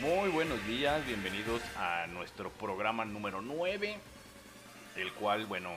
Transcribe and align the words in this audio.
Muy 0.00 0.28
buenos 0.28 0.62
días, 0.66 1.06
bienvenidos 1.06 1.62
a 1.78 2.06
nuestro 2.08 2.50
programa 2.50 3.06
número 3.06 3.40
9, 3.40 3.96
el 4.96 5.12
cual, 5.14 5.46
bueno, 5.46 5.70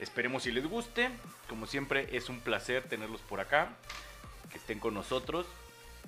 esperemos 0.00 0.42
si 0.42 0.50
les 0.50 0.66
guste. 0.66 1.10
Como 1.48 1.68
siempre, 1.68 2.08
es 2.16 2.28
un 2.28 2.40
placer 2.40 2.82
tenerlos 2.88 3.20
por 3.20 3.38
acá, 3.38 3.68
que 4.50 4.58
estén 4.58 4.80
con 4.80 4.94
nosotros. 4.94 5.46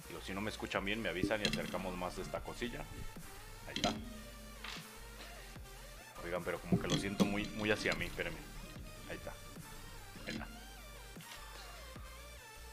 Digo, 0.09 0.21
si 0.21 0.35
no 0.35 0.41
me 0.41 0.51
escuchan 0.51 0.85
bien, 0.85 1.01
me 1.01 1.09
avisan 1.09 1.41
y 1.43 1.45
acercamos 1.45 1.97
más 1.97 2.19
esta 2.19 2.41
cosilla. 2.41 2.81
Ahí 3.69 3.75
está. 3.77 3.93
Oigan, 6.25 6.43
pero 6.43 6.59
como 6.59 6.83
que 6.83 6.89
lo 6.89 6.97
siento 6.97 7.25
muy, 7.25 7.45
muy 7.51 7.71
hacia 7.71 7.95
mí, 7.95 8.07
espérenme. 8.07 8.41
Ahí 9.09 9.17
está. 9.17 9.31
Ahí 10.27 10.33
está. 10.33 10.49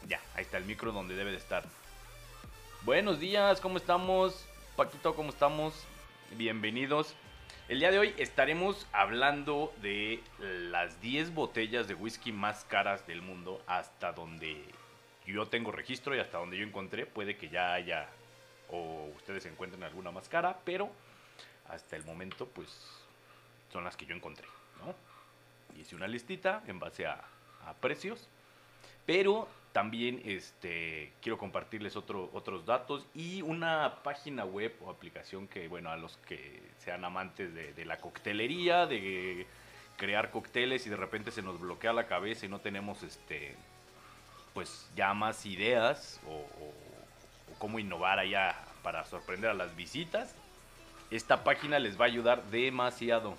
Ya, 0.08 0.20
ahí 0.34 0.42
está 0.42 0.56
el 0.56 0.64
micro 0.64 0.90
donde 0.90 1.14
debe 1.14 1.30
de 1.30 1.36
estar. 1.36 1.64
Buenos 2.84 3.18
días, 3.18 3.62
¿cómo 3.62 3.78
estamos? 3.78 4.46
Paquito, 4.76 5.14
¿cómo 5.14 5.30
estamos? 5.30 5.72
Bienvenidos. 6.36 7.14
El 7.66 7.78
día 7.78 7.90
de 7.90 7.98
hoy 7.98 8.14
estaremos 8.18 8.86
hablando 8.92 9.72
de 9.80 10.22
las 10.38 11.00
10 11.00 11.32
botellas 11.32 11.88
de 11.88 11.94
whisky 11.94 12.30
más 12.30 12.66
caras 12.66 13.06
del 13.06 13.22
mundo 13.22 13.62
hasta 13.66 14.12
donde 14.12 14.62
yo 15.24 15.46
tengo 15.48 15.72
registro 15.72 16.14
y 16.14 16.18
hasta 16.18 16.36
donde 16.36 16.58
yo 16.58 16.66
encontré. 16.66 17.06
Puede 17.06 17.38
que 17.38 17.48
ya 17.48 17.72
haya 17.72 18.06
o 18.68 19.10
ustedes 19.16 19.46
encuentren 19.46 19.82
alguna 19.82 20.10
más 20.10 20.28
cara, 20.28 20.58
pero 20.66 20.90
hasta 21.70 21.96
el 21.96 22.04
momento 22.04 22.46
pues 22.48 22.68
son 23.72 23.84
las 23.84 23.96
que 23.96 24.04
yo 24.04 24.14
encontré, 24.14 24.46
¿no? 24.84 24.94
Hice 25.80 25.96
una 25.96 26.06
listita 26.06 26.62
en 26.66 26.78
base 26.78 27.06
a, 27.06 27.24
a 27.64 27.72
precios, 27.80 28.28
pero 29.06 29.48
también 29.74 30.22
este, 30.24 31.12
quiero 31.20 31.36
compartirles 31.36 31.96
otro, 31.96 32.30
otros 32.32 32.64
datos 32.64 33.04
y 33.12 33.42
una 33.42 34.04
página 34.04 34.44
web 34.44 34.72
o 34.80 34.88
aplicación 34.88 35.48
que, 35.48 35.66
bueno, 35.66 35.90
a 35.90 35.96
los 35.96 36.16
que 36.28 36.62
sean 36.78 37.04
amantes 37.04 37.52
de, 37.52 37.84
la 37.84 37.96
coctelería, 37.96 38.86
de 38.86 39.48
crear 39.96 40.30
cócteles 40.30 40.86
y 40.86 40.90
de 40.90 40.96
repente 40.96 41.32
se 41.32 41.42
nos 41.42 41.58
bloquea 41.58 41.92
la 41.92 42.06
cabeza 42.06 42.46
y 42.46 42.48
no 42.48 42.60
tenemos, 42.60 43.02
este, 43.02 43.56
pues 44.54 44.88
ya 44.94 45.12
más 45.12 45.44
ideas 45.44 46.20
o, 46.28 46.46
cómo 47.58 47.80
innovar 47.80 48.20
allá 48.20 48.54
para 48.84 49.04
sorprender 49.04 49.50
a 49.50 49.54
las 49.54 49.74
visitas, 49.74 50.36
esta 51.10 51.42
página 51.42 51.80
les 51.80 51.98
va 51.98 52.04
a 52.04 52.08
ayudar 52.08 52.44
demasiado. 52.44 53.36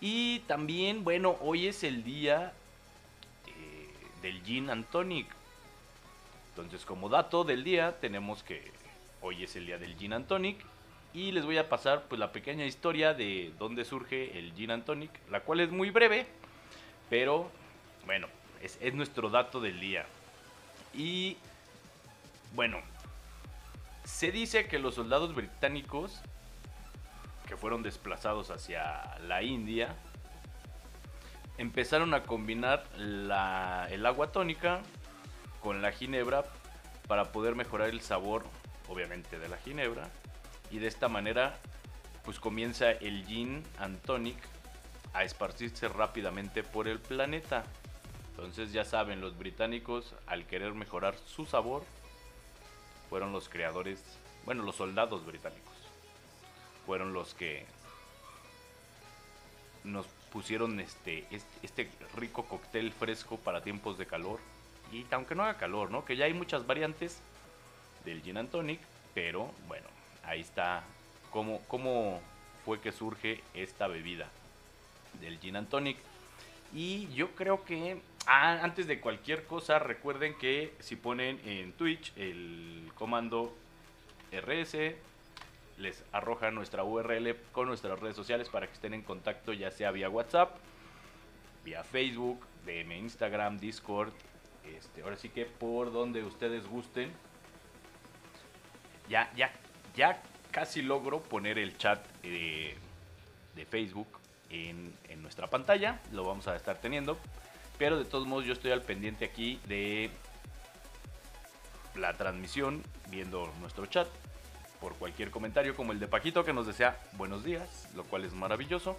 Y 0.00 0.38
también, 0.40 1.02
bueno, 1.02 1.36
hoy 1.40 1.66
es 1.66 1.82
el 1.82 2.04
día 2.04 2.52
del 4.22 4.40
Gin 4.44 4.70
and 4.70 4.86
Tonic. 4.86 5.41
Entonces, 6.54 6.84
como 6.84 7.08
dato 7.08 7.44
del 7.44 7.64
día, 7.64 7.98
tenemos 7.98 8.42
que 8.42 8.70
hoy 9.22 9.42
es 9.42 9.56
el 9.56 9.64
día 9.64 9.78
del 9.78 9.96
Gin 9.96 10.12
and 10.12 10.26
Tonic 10.26 10.62
y 11.14 11.32
les 11.32 11.46
voy 11.46 11.56
a 11.56 11.70
pasar 11.70 12.04
pues 12.08 12.18
la 12.18 12.30
pequeña 12.30 12.66
historia 12.66 13.14
de 13.14 13.54
dónde 13.58 13.86
surge 13.86 14.38
el 14.38 14.52
Gin 14.54 14.70
and 14.70 14.84
Tonic, 14.84 15.10
la 15.30 15.40
cual 15.40 15.60
es 15.60 15.70
muy 15.70 15.88
breve, 15.88 16.26
pero 17.08 17.50
bueno, 18.04 18.26
es, 18.60 18.78
es 18.82 18.92
nuestro 18.92 19.30
dato 19.30 19.62
del 19.62 19.80
día. 19.80 20.04
Y 20.92 21.38
bueno, 22.54 22.80
se 24.04 24.30
dice 24.30 24.68
que 24.68 24.78
los 24.78 24.96
soldados 24.96 25.34
británicos 25.34 26.20
que 27.48 27.56
fueron 27.56 27.82
desplazados 27.82 28.50
hacia 28.50 29.18
la 29.26 29.42
India 29.42 29.96
empezaron 31.56 32.12
a 32.12 32.24
combinar 32.24 32.84
la, 32.98 33.88
el 33.90 34.04
agua 34.04 34.32
tónica 34.32 34.82
con 35.62 35.80
la 35.80 35.92
ginebra 35.92 36.44
para 37.06 37.32
poder 37.32 37.54
mejorar 37.54 37.88
el 37.88 38.00
sabor, 38.00 38.44
obviamente, 38.88 39.38
de 39.38 39.48
la 39.48 39.56
ginebra. 39.58 40.08
Y 40.70 40.78
de 40.78 40.88
esta 40.88 41.08
manera, 41.08 41.58
pues 42.24 42.40
comienza 42.40 42.90
el 42.90 43.24
gin 43.26 43.62
and 43.78 44.00
tonic 44.02 44.36
a 45.12 45.24
esparcirse 45.24 45.88
rápidamente 45.88 46.62
por 46.62 46.88
el 46.88 46.98
planeta. 46.98 47.64
Entonces 48.30 48.72
ya 48.72 48.84
saben, 48.84 49.20
los 49.20 49.38
británicos, 49.38 50.14
al 50.26 50.46
querer 50.46 50.74
mejorar 50.74 51.16
su 51.26 51.46
sabor, 51.46 51.84
fueron 53.10 53.32
los 53.32 53.48
creadores, 53.48 54.02
bueno, 54.46 54.62
los 54.62 54.76
soldados 54.76 55.26
británicos, 55.26 55.74
fueron 56.86 57.12
los 57.12 57.34
que 57.34 57.66
nos 59.84 60.06
pusieron 60.32 60.80
este, 60.80 61.26
este 61.62 61.90
rico 62.16 62.44
cóctel 62.46 62.92
fresco 62.92 63.36
para 63.36 63.62
tiempos 63.62 63.98
de 63.98 64.06
calor. 64.06 64.40
Y 64.92 65.06
aunque 65.10 65.34
no 65.34 65.42
haga 65.42 65.58
calor, 65.58 65.90
¿no? 65.90 66.04
Que 66.04 66.16
ya 66.16 66.26
hay 66.26 66.34
muchas 66.34 66.66
variantes 66.66 67.20
del 68.04 68.22
gin 68.22 68.36
and 68.36 68.50
tonic, 68.50 68.80
pero 69.14 69.50
bueno, 69.66 69.86
ahí 70.24 70.40
está 70.40 70.84
cómo, 71.30 71.60
cómo 71.68 72.20
fue 72.64 72.80
que 72.80 72.92
surge 72.92 73.42
esta 73.54 73.86
bebida 73.86 74.28
del 75.20 75.38
gin 75.40 75.56
and 75.56 75.68
tonic. 75.68 75.96
Y 76.74 77.08
yo 77.14 77.30
creo 77.34 77.64
que 77.64 78.00
ah, 78.26 78.60
antes 78.62 78.86
de 78.86 79.00
cualquier 79.00 79.44
cosa, 79.46 79.78
recuerden 79.78 80.36
que 80.38 80.74
si 80.80 80.96
ponen 80.96 81.40
en 81.44 81.72
Twitch 81.72 82.12
el 82.16 82.90
comando 82.94 83.54
RS 84.30 84.94
les 85.78 86.04
arroja 86.12 86.50
nuestra 86.50 86.84
URL 86.84 87.34
con 87.50 87.66
nuestras 87.66 87.98
redes 87.98 88.16
sociales 88.16 88.48
para 88.48 88.66
que 88.66 88.74
estén 88.74 88.94
en 88.94 89.02
contacto 89.02 89.52
ya 89.52 89.70
sea 89.70 89.90
vía 89.90 90.08
WhatsApp, 90.08 90.56
vía 91.64 91.82
Facebook, 91.82 92.44
DM 92.64 92.92
Instagram, 92.92 93.58
Discord, 93.58 94.12
este, 94.64 95.02
ahora 95.02 95.16
sí 95.16 95.28
que 95.28 95.44
por 95.44 95.92
donde 95.92 96.22
ustedes 96.24 96.66
gusten. 96.66 97.12
Ya, 99.08 99.30
ya, 99.34 99.52
ya 99.96 100.22
casi 100.50 100.82
logro 100.82 101.20
poner 101.20 101.58
el 101.58 101.76
chat 101.76 102.06
de, 102.22 102.76
de 103.54 103.66
Facebook 103.66 104.08
en, 104.50 104.94
en 105.08 105.22
nuestra 105.22 105.48
pantalla, 105.48 106.00
lo 106.12 106.24
vamos 106.24 106.46
a 106.46 106.56
estar 106.56 106.80
teniendo, 106.80 107.18
pero 107.78 107.98
de 107.98 108.04
todos 108.04 108.26
modos 108.26 108.44
yo 108.44 108.52
estoy 108.52 108.70
al 108.70 108.82
pendiente 108.82 109.24
aquí 109.24 109.60
de 109.66 110.10
la 111.94 112.16
transmisión, 112.16 112.82
viendo 113.10 113.52
nuestro 113.60 113.86
chat 113.86 114.08
por 114.80 114.94
cualquier 114.94 115.30
comentario 115.30 115.76
como 115.76 115.92
el 115.92 116.00
de 116.00 116.08
Paquito 116.08 116.44
que 116.44 116.52
nos 116.52 116.66
desea 116.66 116.98
buenos 117.12 117.44
días, 117.44 117.88
lo 117.94 118.04
cual 118.04 118.24
es 118.24 118.32
maravilloso. 118.32 118.96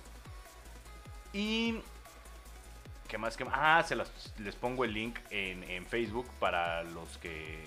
Y... 1.33 1.81
¿Qué 3.13 3.19
más? 3.19 3.37
que 3.37 3.45
Ah, 3.51 3.83
se 3.87 3.95
las, 3.95 4.11
les 4.39 4.55
pongo 4.55 4.83
el 4.83 4.91
link 4.91 5.19
en, 5.29 5.61
en, 5.65 5.85
Facebook 5.85 6.27
para 6.39 6.81
los 6.81 7.19
que 7.19 7.59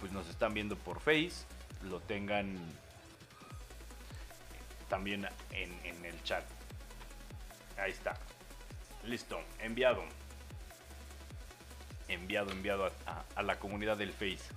pues 0.00 0.10
nos 0.10 0.28
están 0.28 0.52
viendo 0.52 0.74
por 0.74 0.98
Face, 0.98 1.46
lo 1.84 2.00
tengan 2.00 2.58
también 4.88 5.24
en, 5.52 5.72
en 5.84 6.04
el 6.04 6.20
chat. 6.24 6.42
Ahí 7.76 7.92
está. 7.92 8.16
Listo, 9.04 9.40
enviado. 9.60 10.02
Enviado, 12.08 12.50
enviado 12.50 12.86
a, 12.86 12.90
a, 13.06 13.24
a 13.36 13.42
la 13.44 13.60
comunidad 13.60 13.96
del 13.96 14.12
Face. 14.12 14.52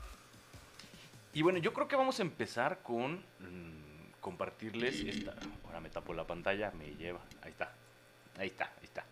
Y 1.34 1.44
bueno, 1.44 1.60
yo 1.60 1.72
creo 1.72 1.88
que 1.88 1.96
vamos 1.96 2.18
a 2.18 2.24
empezar 2.24 2.80
con 2.80 3.24
mmm, 3.38 4.12
compartirles 4.22 5.02
esta. 5.02 5.36
Ahora 5.66 5.80
me 5.80 5.92
tapo 5.92 6.16
la 6.16 6.26
pantalla, 6.26 6.72
me 6.72 6.96
lleva. 6.96 7.22
Ahí 7.44 7.52
está. 7.52 7.72
Ahí 8.40 8.48
está, 8.48 8.66
ahí 8.80 8.86
está. 8.86 9.06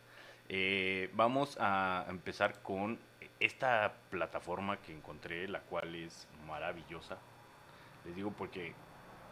Eh, 0.52 1.12
vamos 1.14 1.58
a 1.60 2.06
empezar 2.10 2.64
con 2.64 2.98
esta 3.40 3.94
plataforma 4.10 4.78
que 4.78 4.92
encontré, 4.92 5.48
la 5.48 5.60
cual 5.62 5.94
es 5.94 6.28
maravillosa. 6.48 7.20
Les 8.04 8.16
digo 8.16 8.32
porque 8.32 8.74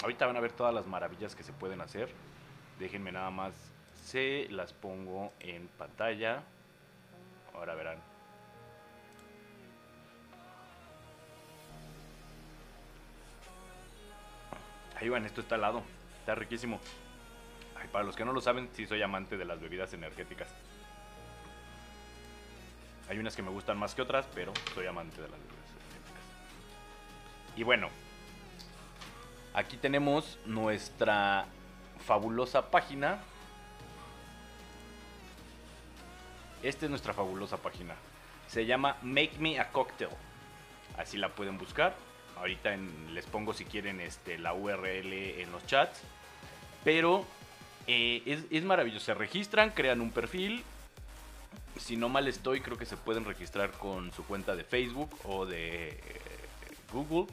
ahorita 0.03 0.27
van 0.27 0.37
a 0.37 0.39
ver 0.39 0.51
todas 0.51 0.73
las 0.73 0.85
maravillas 0.85 1.35
que 1.35 1.41
se 1.41 1.53
pueden 1.53 1.81
hacer. 1.81 2.09
Déjenme 2.79 3.11
nada 3.11 3.31
más, 3.31 3.53
se 3.95 4.47
las 4.51 4.73
pongo 4.73 5.33
en 5.39 5.67
pantalla. 5.69 6.43
Ahora 7.55 7.73
verán. 7.73 7.97
Ahí 14.95 15.09
van, 15.09 15.25
esto 15.25 15.41
está 15.41 15.55
al 15.55 15.61
lado. 15.61 15.83
Está 16.19 16.35
riquísimo. 16.35 16.79
Ay, 17.75 17.87
para 17.91 18.03
los 18.03 18.15
que 18.15 18.25
no 18.25 18.33
lo 18.33 18.41
saben, 18.41 18.69
sí 18.73 18.85
soy 18.85 19.01
amante 19.01 19.37
de 19.37 19.45
las 19.45 19.59
bebidas 19.59 19.93
energéticas. 19.93 20.53
Hay 23.09 23.19
unas 23.19 23.35
que 23.35 23.41
me 23.41 23.49
gustan 23.49 23.77
más 23.77 23.95
que 23.95 24.01
otras, 24.01 24.25
pero 24.33 24.53
soy 24.73 24.85
amante 24.85 25.21
de 25.21 25.29
las 25.29 25.39
bebidas. 25.39 25.55
Y 27.55 27.63
bueno, 27.63 27.89
aquí 29.53 29.77
tenemos 29.77 30.37
nuestra 30.45 31.45
fabulosa 32.05 32.69
página. 32.69 33.19
Esta 36.61 36.85
es 36.85 36.89
nuestra 36.89 37.13
fabulosa 37.13 37.57
página. 37.57 37.95
Se 38.47 38.65
llama 38.65 38.97
Make 39.01 39.39
Me 39.39 39.59
a 39.59 39.71
Cocktail. 39.71 40.11
Así 40.97 41.17
la 41.17 41.29
pueden 41.29 41.57
buscar 41.57 41.95
ahorita 42.39 42.73
en, 42.73 43.13
les 43.13 43.25
pongo 43.25 43.53
si 43.53 43.65
quieren 43.65 43.99
este, 43.99 44.37
la 44.37 44.53
URL 44.53 45.13
en 45.13 45.51
los 45.51 45.65
chats. 45.65 46.01
Pero 46.83 47.25
eh, 47.87 48.21
es, 48.25 48.45
es, 48.49 48.63
maravilloso. 48.63 49.05
Se 49.05 49.13
registran, 49.13 49.71
crean 49.71 50.01
un 50.01 50.11
perfil. 50.11 50.63
Si 51.79 51.95
no 51.97 52.09
mal 52.09 52.27
estoy, 52.27 52.61
creo 52.61 52.77
que 52.77 52.85
se 52.85 52.97
pueden 52.97 53.25
registrar 53.25 53.71
con 53.71 54.11
su 54.11 54.25
cuenta 54.25 54.55
de 54.55 54.63
Facebook 54.63 55.09
o 55.23 55.45
de 55.45 55.89
eh, 55.89 56.01
Google. 56.91 57.27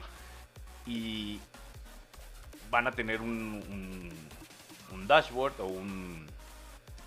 Y 0.85 1.39
van 2.69 2.87
a 2.87 2.91
tener 2.91 3.21
un, 3.21 4.11
dashboard 5.07 5.61
o 5.61 5.67
un 5.67 6.25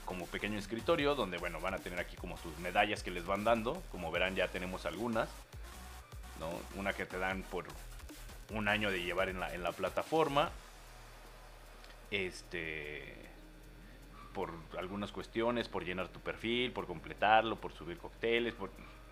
como 0.05 0.26
pequeño 0.26 0.56
escritorio 0.56 1.17
donde 1.17 1.37
bueno 1.37 1.61
van 1.61 1.75
a 1.75 1.79
tener 1.79 1.99
aquí 1.99 2.17
como 2.17 2.38
sus 2.38 2.56
medallas 2.58 3.02
que 3.02 3.11
les 3.11 3.26
van 3.26 3.43
dando 3.43 3.82
como 3.90 4.12
verán 4.12 4.37
ya 4.37 4.46
tenemos 4.49 4.87
algunas 4.87 5.29
¿no? 6.38 6.49
una 6.79 6.93
que 6.93 7.06
te 7.06 7.19
dan 7.19 7.43
por 7.43 7.67
un 8.55 8.69
año 8.69 8.93
de 8.93 9.02
llevar 9.02 9.29
en 9.29 9.40
la, 9.40 9.52
en 9.52 9.64
la 9.64 9.73
plataforma 9.73 10.50
este 12.12 13.28
por 14.38 14.52
algunas 14.79 15.11
cuestiones 15.11 15.67
por 15.67 15.85
llenar 15.85 16.06
tu 16.06 16.20
perfil 16.20 16.70
por 16.70 16.87
completarlo 16.87 17.56
por 17.56 17.73
subir 17.73 17.99
cócteles 17.99 18.55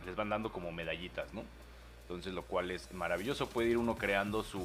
les 0.05 0.14
van 0.14 0.28
dando 0.28 0.52
como 0.52 0.70
medallitas 0.70 1.34
no 1.34 1.43
entonces 2.02 2.32
lo 2.32 2.43
cual 2.43 2.70
es 2.70 2.93
maravilloso 2.93 3.49
puede 3.49 3.70
ir 3.70 3.76
uno 3.76 3.96
creando 3.96 4.44
su 4.44 4.62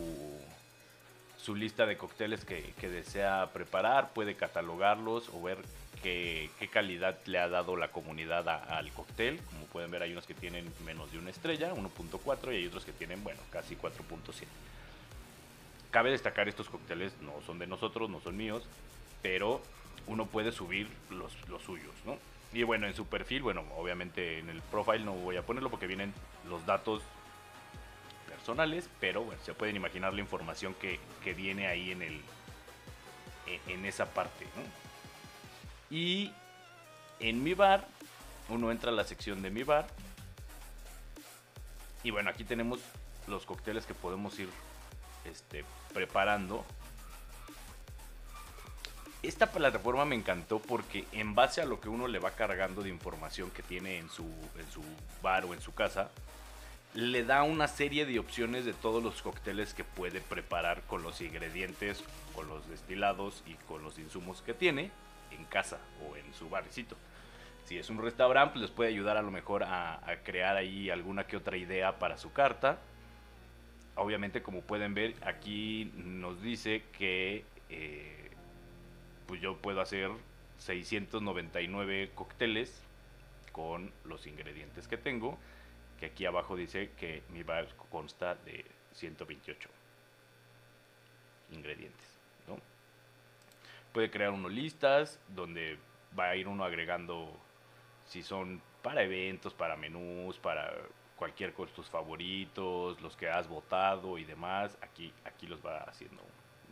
su 1.40 1.56
lista 1.56 1.88
de 1.88 1.98
cócteles 1.98 2.46
que, 2.46 2.88
desea 2.88 3.50
preparar, 3.52 4.14
puede 4.14 4.36
catalogarlos 4.36 5.30
o 5.34 5.42
ver 5.42 5.58
qué, 6.04 6.52
calidad 6.72 7.18
le 7.26 7.40
ha 7.40 7.50
dado 7.50 7.76
la 7.76 7.88
comunidad 7.88 8.48
al 8.48 8.92
cóctel. 8.92 9.40
Como 9.50 9.66
pueden 9.66 9.90
ver, 9.90 10.04
hay 10.04 10.12
unos 10.12 10.28
que 10.28 10.36
tienen 10.36 10.72
menos 10.86 11.12
de 11.12 11.18
una 11.18 11.32
estrella, 11.32 11.74
1.4, 11.74 12.54
y 12.54 12.58
hay 12.58 12.68
otros 12.68 12.86
que 12.86 12.92
tienen, 12.92 13.24
bueno, 13.24 13.40
casi 13.50 13.76
4.7. 13.76 14.46
Cabe 15.90 16.12
destacar, 16.12 16.48
estos 16.48 16.70
cócteles 16.70 17.12
no 17.22 17.34
son 17.48 17.58
de 17.58 17.66
nosotros, 17.66 18.08
no 18.08 18.22
son 18.22 18.38
míos, 18.38 18.64
pero 19.24 19.64
uno 20.08 20.26
puede 20.26 20.52
subir 20.52 20.90
los, 21.10 21.34
suyos, 21.64 21.94
¿no? 22.06 22.18
Y 22.54 22.64
bueno, 22.64 22.88
en 22.88 22.94
su 22.94 23.06
perfil, 23.06 23.44
bueno, 23.44 23.64
obviamente 23.78 24.40
en 24.40 24.50
el 24.50 24.62
profile 24.62 25.00
no 25.00 25.14
voy 25.14 25.38
a 25.38 25.46
ponerlo 25.46 25.70
porque 25.70 25.88
vienen 25.88 26.14
los 26.50 26.66
datos 26.66 27.02
personales, 28.28 28.90
pero 29.00 29.24
bueno, 29.24 29.42
se 29.44 29.54
pueden 29.54 29.76
imaginar 29.76 30.14
la 30.14 30.22
información 30.22 30.76
que, 30.76 31.00
viene 31.34 31.68
ahí 31.68 31.92
en, 31.92 32.02
el, 32.02 32.22
en, 33.68 33.86
esa 33.86 34.06
parte. 34.14 34.46
Y 35.90 36.32
en 37.20 37.44
mi 37.44 37.54
bar, 37.54 37.88
uno 38.50 38.72
entra 38.72 38.92
a 38.92 38.94
la 38.94 39.06
sección 39.06 39.42
de 39.42 39.50
mi 39.50 39.64
bar. 39.64 39.88
Y 42.04 42.12
bueno, 42.12 42.30
aquí 42.30 42.44
tenemos 42.44 42.80
los 43.28 43.46
cócteles 43.46 43.86
que 43.86 43.94
podemos 43.94 44.38
ir 44.40 44.50
este, 45.26 45.64
preparando. 45.94 46.66
Esta 49.24 49.52
plataforma 49.52 50.04
me 50.04 50.16
encantó 50.16 50.60
porque 50.60 51.06
en 51.12 51.36
base 51.36 51.62
a 51.62 51.66
lo 51.66 51.80
que 51.80 51.90
uno 51.90 52.08
le 52.08 52.18
va 52.18 52.32
cargando 52.32 52.82
de 52.82 52.90
información 52.90 53.52
que 53.52 53.62
tiene 53.62 54.00
en 54.00 54.10
su, 54.10 54.24
en 54.24 54.70
su 54.72 54.82
bar 55.22 55.46
o 55.46 55.54
en 55.54 55.62
su 55.62 55.76
casa, 55.76 56.10
le 56.96 57.24
da 57.24 57.44
una 57.44 57.68
serie 57.68 58.06
de 58.06 58.18
opciones 58.18 58.66
de 58.66 58.74
todos 58.74 59.04
los 59.04 59.22
cócteles 59.22 59.74
que 59.76 59.84
puede 59.84 60.22
preparar 60.22 60.82
con 60.84 61.04
los 61.04 61.22
ingredientes, 61.22 62.04
con 62.34 62.48
los 62.48 62.68
destilados 62.68 63.44
y 63.46 63.54
con 63.68 63.84
los 63.84 64.00
insumos 64.00 64.42
que 64.42 64.56
tiene 64.56 64.90
en 65.30 65.46
casa 65.46 65.78
o 66.04 66.18
en 66.18 66.34
su 66.34 66.50
barricito. 66.50 66.98
Si 67.66 67.78
es 67.78 67.90
un 67.90 68.02
restaurante, 68.02 68.54
pues 68.54 68.64
les 68.64 68.72
puede 68.72 68.90
ayudar 68.90 69.18
a 69.18 69.22
lo 69.22 69.32
mejor 69.32 69.64
a, 69.64 70.02
crear 70.24 70.58
ahí 70.58 70.90
alguna 70.90 71.26
que 71.26 71.38
otra 71.38 71.58
idea 71.58 72.00
para 72.00 72.18
su 72.18 72.34
carta. 72.34 72.80
Obviamente, 73.96 74.42
como 74.42 74.62
pueden 74.62 74.94
ver, 74.94 75.16
aquí 75.22 75.92
nos 75.96 76.42
dice 76.42 76.84
que 76.98 77.46
eh, 77.70 78.21
pues 79.32 79.40
yo 79.40 79.56
puedo 79.56 79.80
hacer 79.80 80.12
699 80.58 82.12
cócteles 82.14 82.84
con 83.54 83.90
los 84.04 84.28
ingredientes 84.28 84.90
que 84.90 84.98
tengo 84.98 85.38
que 85.98 86.08
aquí 86.08 86.26
abajo 86.26 86.58
dice 86.58 86.92
que 87.00 87.24
mi 87.30 87.42
bar 87.42 87.66
consta 87.90 88.36
de 88.36 88.66
128 88.92 89.70
ingredientes. 91.54 92.08
Puede 93.94 94.12
crear 94.12 94.32
uno 94.32 94.50
listas 94.50 95.18
donde 95.30 95.78
va 96.20 96.32
a 96.32 96.36
ir 96.36 96.50
uno 96.50 96.66
agregando 96.66 97.32
si 98.08 98.24
son 98.24 98.62
para 98.82 99.02
eventos, 99.02 99.54
para 99.54 99.78
menús, 99.78 100.38
para 100.40 100.74
cualquier 101.16 101.54
con 101.54 101.70
tus 101.70 101.90
favoritos, 101.90 103.00
los 103.00 103.16
que 103.16 103.30
has 103.30 103.48
votado 103.48 104.18
y 104.18 104.26
demás. 104.26 104.78
Aquí, 104.82 105.14
aquí 105.24 105.48
los 105.48 105.66
va 105.66 105.84
haciendo 105.84 106.22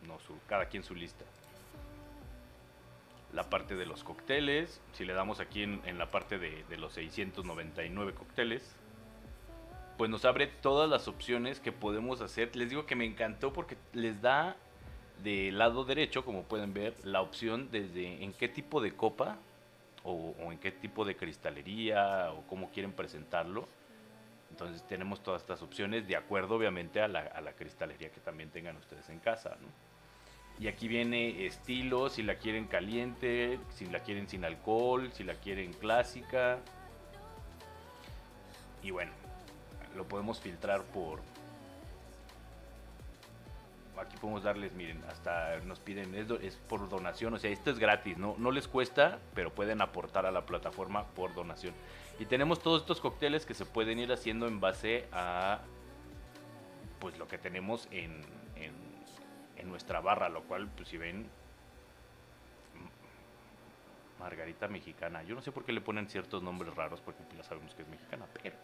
no, 0.06 0.20
su, 0.20 0.38
cada 0.46 0.66
quien 0.66 0.82
su 0.82 0.94
lista. 0.94 1.24
La 3.32 3.48
parte 3.48 3.76
de 3.76 3.86
los 3.86 4.02
cócteles, 4.02 4.80
si 4.92 5.04
le 5.04 5.12
damos 5.12 5.40
aquí 5.40 5.62
en, 5.62 5.98
la 5.98 6.10
parte 6.10 6.38
de, 6.38 6.64
de 6.68 6.76
los 6.76 6.94
699 6.94 8.14
cócteles, 8.14 8.74
pues 9.96 10.10
nos 10.10 10.24
abre 10.24 10.46
todas 10.46 10.88
las 10.88 11.08
opciones 11.08 11.60
que 11.60 11.72
podemos 11.72 12.22
hacer. 12.22 12.56
Les 12.56 12.70
digo 12.70 12.86
que 12.86 12.96
me 12.96 13.04
encantó 13.04 13.52
porque 13.52 13.76
les 13.92 14.20
da 14.22 14.56
del 15.22 15.58
lado 15.58 15.84
derecho, 15.84 16.24
como 16.24 16.44
pueden 16.44 16.72
ver, 16.72 16.94
la 17.04 17.20
opción 17.20 17.68
desde 17.70 18.24
en 18.24 18.32
qué 18.32 18.48
tipo 18.48 18.80
de 18.80 18.96
copa 18.96 19.38
o, 20.02 20.34
en 20.50 20.58
qué 20.58 20.72
tipo 20.72 21.04
de 21.04 21.16
cristalería 21.16 22.32
o 22.32 22.46
cómo 22.46 22.70
quieren 22.70 22.92
presentarlo. 22.92 23.68
Entonces 24.50 24.82
tenemos 24.86 25.22
todas 25.22 25.42
estas 25.42 25.62
opciones 25.62 26.06
de 26.08 26.16
acuerdo 26.16 26.56
obviamente 26.56 27.00
a 27.00 27.08
la, 27.08 27.20
a 27.20 27.40
la 27.40 27.52
cristalería 27.52 28.10
que 28.10 28.20
también 28.20 28.50
tengan 28.50 28.76
ustedes 28.76 29.08
en 29.10 29.20
casa. 29.20 29.56
Y 30.60 30.68
aquí 30.68 30.88
viene 30.88 31.46
estilo, 31.46 32.10
si 32.10 32.22
la 32.22 32.34
quieren 32.34 32.66
caliente, 32.66 33.58
si 33.70 33.86
la 33.86 34.00
quieren 34.00 34.28
sin 34.28 34.44
alcohol, 34.44 35.10
si 35.12 35.24
la 35.24 35.34
quieren 35.34 35.72
clásica. 35.72 36.58
Y 38.82 38.90
bueno, 38.90 39.10
lo 39.96 40.06
podemos 40.06 40.38
filtrar 40.38 40.82
por 40.82 41.20
aquí 44.00 44.16
podemos 44.16 44.42
darles 44.42 44.72
miren 44.72 45.02
hasta 45.08 45.58
nos 45.60 45.78
piden 45.78 46.14
es, 46.14 46.56
por 46.68 46.88
donación 46.88 47.34
o 47.34 47.38
sea 47.38 47.50
esto 47.50 47.70
es 47.70 47.78
gratis 47.78 48.16
no 48.16 48.34
no 48.38 48.50
les 48.50 48.66
cuesta 48.66 49.18
pero 49.34 49.52
pueden 49.52 49.82
aportar 49.82 50.26
a 50.26 50.30
la 50.30 50.46
plataforma 50.46 51.04
por 51.08 51.34
donación 51.34 51.74
y 52.18 52.24
tenemos 52.24 52.60
todos 52.60 52.82
estos 52.82 53.00
cócteles 53.00 53.46
que 53.46 53.54
se 53.54 53.66
pueden 53.66 53.98
ir 53.98 54.12
haciendo 54.12 54.46
en 54.46 54.60
base 54.60 55.06
a 55.12 55.60
pues 56.98 57.18
lo 57.18 57.28
que 57.28 57.38
tenemos 57.38 57.88
en, 57.90 58.22
en, 58.56 58.72
en 59.60 59.68
nuestra 59.68 60.00
barra 60.00 60.28
lo 60.28 60.42
cual 60.44 60.68
pues 60.68 60.88
si 60.88 60.98
ven 60.98 61.26
margarita 64.18 64.68
mexicana 64.68 65.22
yo 65.22 65.34
no 65.34 65.42
sé 65.42 65.52
por 65.52 65.64
qué 65.64 65.72
le 65.72 65.80
ponen 65.80 66.08
ciertos 66.08 66.42
nombres 66.42 66.74
raros 66.74 67.00
porque 67.00 67.22
ya 67.36 67.42
sabemos 67.42 67.74
que 67.74 67.82
es 67.82 67.88
mexicana 67.88 68.26
pero 68.42 68.56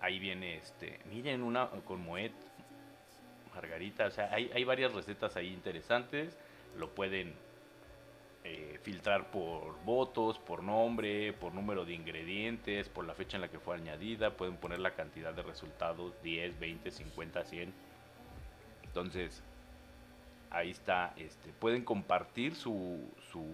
ahí 0.00 0.18
viene 0.18 0.56
este, 0.56 0.98
miren 1.10 1.42
una 1.42 1.68
con 1.84 2.00
Moet, 2.00 2.32
margarita, 3.54 4.06
o 4.06 4.10
sea, 4.10 4.32
hay, 4.32 4.50
hay 4.54 4.64
varias 4.64 4.92
recetas 4.92 5.36
ahí 5.36 5.48
interesantes, 5.48 6.36
lo 6.78 6.90
pueden 6.90 7.34
eh, 8.44 8.78
filtrar 8.82 9.30
por 9.30 9.82
votos, 9.84 10.38
por 10.38 10.62
nombre, 10.62 11.32
por 11.34 11.54
número 11.54 11.84
de 11.84 11.92
ingredientes, 11.92 12.88
por 12.88 13.04
la 13.04 13.14
fecha 13.14 13.36
en 13.36 13.42
la 13.42 13.48
que 13.48 13.58
fue 13.58 13.76
añadida, 13.76 14.36
pueden 14.36 14.56
poner 14.56 14.80
la 14.80 14.94
cantidad 14.94 15.34
de 15.34 15.42
resultados, 15.42 16.14
10, 16.22 16.58
20, 16.58 16.90
50, 16.90 17.44
100. 17.44 17.89
Entonces, 18.90 19.40
ahí 20.50 20.70
está, 20.70 21.14
este, 21.16 21.50
pueden 21.60 21.84
compartir 21.84 22.56
su, 22.56 23.08
su, 23.30 23.46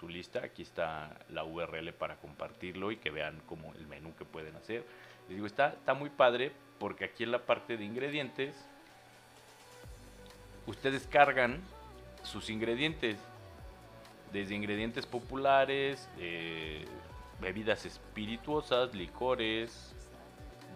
su 0.00 0.08
lista, 0.08 0.40
aquí 0.44 0.62
está 0.62 1.16
la 1.30 1.44
URL 1.44 1.92
para 1.92 2.16
compartirlo 2.16 2.90
y 2.90 2.96
que 2.96 3.10
vean 3.10 3.40
como 3.46 3.72
el 3.74 3.86
menú 3.86 4.12
que 4.16 4.24
pueden 4.24 4.56
hacer. 4.56 4.84
Les 5.28 5.36
digo, 5.36 5.46
está, 5.46 5.68
está 5.68 5.94
muy 5.94 6.10
padre 6.10 6.50
porque 6.80 7.04
aquí 7.04 7.22
en 7.22 7.30
la 7.30 7.38
parte 7.38 7.76
de 7.76 7.84
ingredientes, 7.84 8.56
ustedes 10.66 11.06
cargan 11.06 11.60
sus 12.24 12.50
ingredientes. 12.50 13.18
Desde 14.32 14.56
ingredientes 14.56 15.06
populares, 15.06 16.08
eh, 16.18 16.84
bebidas 17.40 17.86
espirituosas, 17.86 18.92
licores, 18.92 19.94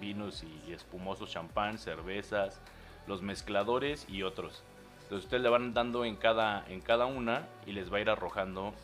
vinos 0.01 0.45
y 0.45 0.73
espumosos, 0.73 1.33
champán, 1.33 1.77
cervezas, 1.77 2.61
los 3.07 3.23
mezcladores 3.23 4.07
y 4.09 4.23
otros. 4.23 4.63
Entonces 5.03 5.25
ustedes 5.25 5.43
le 5.43 5.49
van 5.49 5.75
dando 5.75 6.05
en 6.05 6.17
cada, 6.17 6.65
en 6.69 6.81
cada 6.81 7.07
una 7.07 7.49
y 7.67 7.73
les 7.73 7.93
va 7.93 7.99
a 7.99 8.01
ir 8.01 8.11
arrojando 8.11 8.75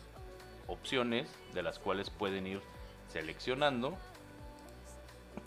opciones 0.67 1.33
de 1.53 1.63
las 1.63 1.79
cuales 1.79 2.09
pueden 2.09 2.47
ir 2.47 2.61
seleccionando 3.07 3.97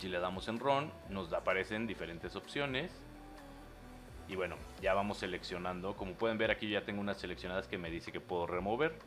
si 0.01 0.09
le 0.09 0.19
damos 0.19 0.47
en 0.47 0.59
RON, 0.59 0.91
nos 1.09 1.31
aparecen 1.31 1.85
diferentes 1.85 2.35
opciones. 2.35 2.91
Y 4.27 4.35
bueno, 4.35 4.55
ya 4.81 4.95
vamos 4.95 5.19
seleccionando. 5.19 5.95
Como 5.95 6.13
pueden 6.13 6.39
ver 6.39 6.49
aquí 6.49 6.69
ya 6.69 6.85
tengo 6.85 7.01
unas 7.01 7.17
seleccionadas 7.17 7.67
que 7.67 7.77
me 7.77 7.91
dice 7.91 8.11
que 8.11 8.19
puedo 8.19 8.47
remover. 8.47 8.97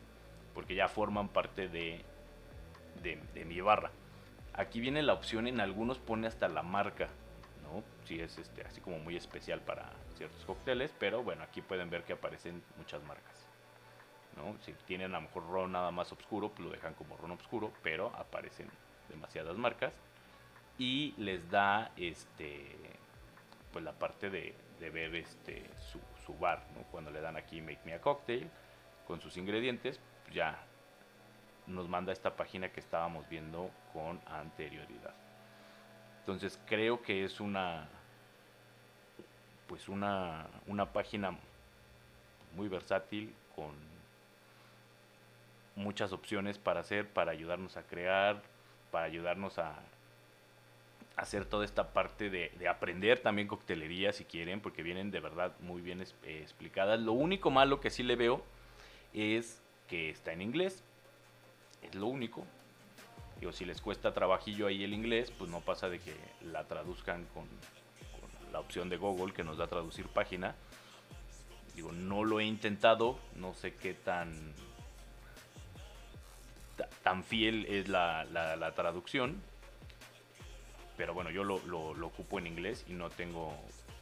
Porque 0.54 0.76
ya 0.76 0.86
forman 0.86 1.28
parte 1.28 1.68
de, 1.68 2.04
de, 3.02 3.44
mi 3.44 3.60
barra. 3.60 3.90
Aquí 4.52 4.78
viene 4.78 5.02
la 5.02 5.14
opción, 5.14 5.48
en 5.48 5.60
algunos 5.60 5.98
pone 5.98 6.28
hasta 6.28 6.46
la 6.46 6.62
marca. 6.62 7.08
¿No? 7.74 7.82
Si 8.04 8.20
es 8.20 8.38
este, 8.38 8.62
así 8.62 8.80
como 8.80 8.98
muy 8.98 9.16
especial 9.16 9.60
para 9.60 9.90
ciertos 10.16 10.44
cócteles. 10.44 10.94
Pero 10.98 11.22
bueno, 11.22 11.42
aquí 11.42 11.62
pueden 11.62 11.90
ver 11.90 12.04
que 12.04 12.12
aparecen 12.12 12.62
muchas 12.76 13.02
marcas. 13.04 13.46
Si 14.64 14.72
tienen 14.86 15.14
a 15.14 15.18
lo 15.18 15.22
mejor 15.22 15.48
ron 15.48 15.72
nada 15.72 15.90
más 15.92 16.10
oscuro, 16.12 16.48
pues 16.50 16.60
lo 16.60 16.70
dejan 16.70 16.94
como 16.94 17.16
ron 17.16 17.32
oscuro. 17.32 17.72
Pero 17.82 18.12
aparecen 18.16 18.68
demasiadas 19.08 19.56
marcas 19.56 19.92
y 20.78 21.14
les 21.18 21.48
da 21.50 21.92
este 21.96 22.76
pues 23.72 23.84
la 23.84 23.92
parte 23.92 24.30
de, 24.30 24.54
ver 24.78 25.14
este 25.16 25.64
su, 26.24 26.38
bar. 26.38 26.62
Cuando 26.90 27.10
le 27.10 27.20
dan 27.20 27.36
aquí 27.36 27.60
Make 27.60 27.80
Me 27.84 27.94
a 27.94 28.00
Cocktail 28.00 28.48
con 29.06 29.20
sus 29.20 29.36
ingredientes, 29.36 29.98
ya 30.32 30.64
nos 31.66 31.88
manda 31.88 32.12
esta 32.12 32.36
página 32.36 32.70
que 32.70 32.80
estábamos 32.80 33.28
viendo 33.28 33.70
con 33.92 34.20
anterioridad. 34.26 35.23
Entonces 36.24 36.58
creo 36.66 37.02
que 37.02 37.24
es 37.24 37.38
una 37.38 37.86
pues 39.66 39.88
una, 39.88 40.46
una 40.66 40.92
página 40.92 41.36
muy 42.56 42.68
versátil 42.68 43.34
con 43.54 43.72
muchas 45.76 46.12
opciones 46.12 46.58
para 46.58 46.80
hacer, 46.80 47.08
para 47.08 47.32
ayudarnos 47.32 47.76
a 47.76 47.82
crear, 47.82 48.42
para 48.90 49.04
ayudarnos 49.04 49.58
a 49.58 49.74
hacer 51.16 51.44
toda 51.44 51.64
esta 51.64 51.92
parte 51.92 52.30
de, 52.30 52.52
de 52.58 52.68
aprender 52.68 53.20
también 53.20 53.48
coctelería 53.48 54.12
si 54.12 54.24
quieren, 54.24 54.60
porque 54.60 54.82
vienen 54.82 55.10
de 55.10 55.20
verdad 55.20 55.52
muy 55.60 55.82
bien 55.82 56.00
eh, 56.00 56.40
explicadas. 56.40 57.00
Lo 57.00 57.12
único 57.12 57.50
malo 57.50 57.80
que 57.80 57.90
sí 57.90 58.02
le 58.02 58.16
veo 58.16 58.42
es 59.12 59.62
que 59.88 60.10
está 60.10 60.32
en 60.32 60.42
inglés, 60.42 60.82
es 61.82 61.94
lo 61.94 62.06
único. 62.06 62.46
Digo, 63.40 63.52
si 63.52 63.64
les 63.64 63.80
cuesta 63.80 64.14
trabajillo 64.14 64.66
ahí 64.66 64.84
el 64.84 64.94
inglés, 64.94 65.30
pues 65.30 65.50
no 65.50 65.60
pasa 65.60 65.88
de 65.88 65.98
que 66.00 66.14
la 66.42 66.64
traduzcan 66.64 67.26
con, 67.34 67.46
la 68.52 68.60
opción 68.60 68.88
de 68.88 68.96
Google 68.96 69.32
que 69.34 69.42
nos 69.42 69.58
da 69.58 69.66
traducir 69.66 70.06
página. 70.06 70.54
Digo, 71.74 71.90
no 71.90 72.22
lo 72.24 72.38
he 72.38 72.44
intentado, 72.44 73.18
no 73.34 73.52
sé 73.54 73.74
qué 73.74 73.94
tan 73.94 74.52
ta- 76.76 76.88
tan 77.02 77.24
fiel 77.24 77.66
es 77.66 77.88
la, 77.88 78.24
la- 78.26 78.54
la 78.56 78.72
traducción. 78.74 79.42
Pero 80.96 81.12
bueno, 81.14 81.30
yo 81.30 81.42
lo, 81.42 81.58
lo- 81.66 81.94
lo 81.94 82.06
ocupo 82.06 82.38
en 82.38 82.46
inglés 82.46 82.84
y 82.88 82.92
no 82.92 83.10
tengo 83.10 83.52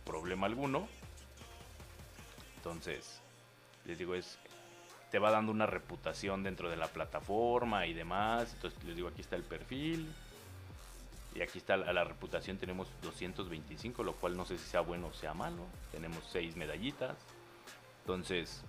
problema 0.04 0.46
alguno. 0.46 0.86
Entonces, 2.56 3.20
les 3.86 3.98
digo, 3.98 4.14
es 4.14 4.38
te 5.12 5.18
va 5.20 5.30
dando 5.30 5.52
una 5.52 5.66
reputación 5.66 6.42
dentro 6.42 6.68
de 6.70 6.76
la 6.76 6.88
plataforma 6.88 7.86
y 7.86 7.92
demás. 7.92 8.52
Entonces 8.54 8.82
les 8.84 8.96
digo, 8.96 9.08
aquí 9.08 9.20
está 9.20 9.36
el 9.36 9.44
perfil. 9.44 10.12
Y 11.34 11.40
aquí 11.42 11.58
está 11.58 11.76
la, 11.76 11.92
la 11.92 12.04
reputación, 12.04 12.58
tenemos 12.58 12.88
225, 13.02 14.02
lo 14.02 14.14
cual 14.14 14.36
no 14.36 14.44
sé 14.44 14.58
si 14.58 14.64
sea 14.68 14.80
bueno 14.80 15.06
o 15.06 15.14
sea 15.14 15.32
malo. 15.34 15.64
Tenemos 15.92 16.24
6 16.30 16.56
medallitas. 16.56 17.16
Entonces, 18.00 18.62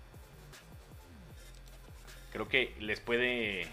creo 2.31 2.47
que 2.47 2.75
les 2.79 3.00
puede 3.00 3.67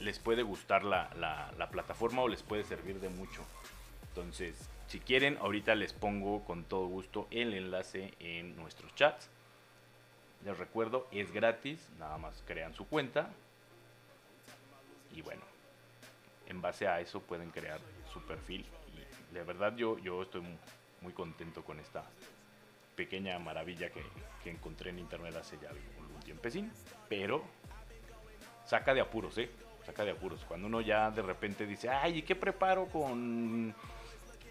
les 0.00 0.18
puede 0.18 0.42
gustar 0.42 0.82
la, 0.84 1.10
la- 1.18 1.52
la 1.58 1.68
plataforma 1.70 2.22
o 2.22 2.28
les 2.28 2.42
puede 2.42 2.64
servir 2.64 3.00
de 3.00 3.10
mucho. 3.10 3.42
Entonces, 4.08 4.54
si 4.86 4.98
quieren, 4.98 5.36
ahorita 5.40 5.74
les 5.74 5.92
pongo 5.92 6.42
con 6.44 6.64
todo 6.64 6.86
gusto 6.86 7.28
el 7.30 7.52
enlace 7.52 8.14
en 8.18 8.56
nuestros 8.56 8.94
chats. 8.94 9.28
Les 10.44 10.56
recuerdo, 10.56 11.06
es 11.10 11.32
gratis, 11.32 11.86
nada 11.98 12.16
más 12.18 12.42
crean 12.46 12.74
su 12.74 12.86
cuenta. 12.86 13.28
Y 15.14 15.22
bueno, 15.22 15.42
en 16.46 16.60
base 16.62 16.86
a 16.88 17.00
eso 17.00 17.20
pueden 17.20 17.50
crear 17.50 17.80
su 18.12 18.20
perfil. 18.22 18.64
Y 18.94 19.34
de 19.34 19.42
verdad 19.42 19.76
yo, 19.76 19.98
yo 19.98 20.22
estoy 20.22 20.40
mu- 20.40 20.56
muy 21.02 21.12
contento 21.12 21.62
con 21.62 21.78
esta 21.78 22.04
pequeña 22.96 23.38
maravilla 23.38 23.90
que, 23.90 24.02
que 24.42 24.50
encontré 24.50 24.90
en 24.90 24.98
internet 24.98 25.36
hace 25.36 25.58
ya 25.60 25.68
algún 25.68 26.20
tiempecín. 26.24 26.72
Pero 27.08 27.42
saca 28.64 28.94
de 28.94 29.00
apuros, 29.00 29.36
¿eh? 29.38 29.50
Saca 29.84 30.04
de 30.04 30.12
apuros. 30.12 30.44
Cuando 30.46 30.66
uno 30.68 30.80
ya 30.80 31.10
de 31.10 31.22
repente 31.22 31.66
dice, 31.66 31.88
ay, 31.90 32.18
¿y 32.18 32.22
qué 32.22 32.34
preparo 32.36 32.86
con 32.86 33.74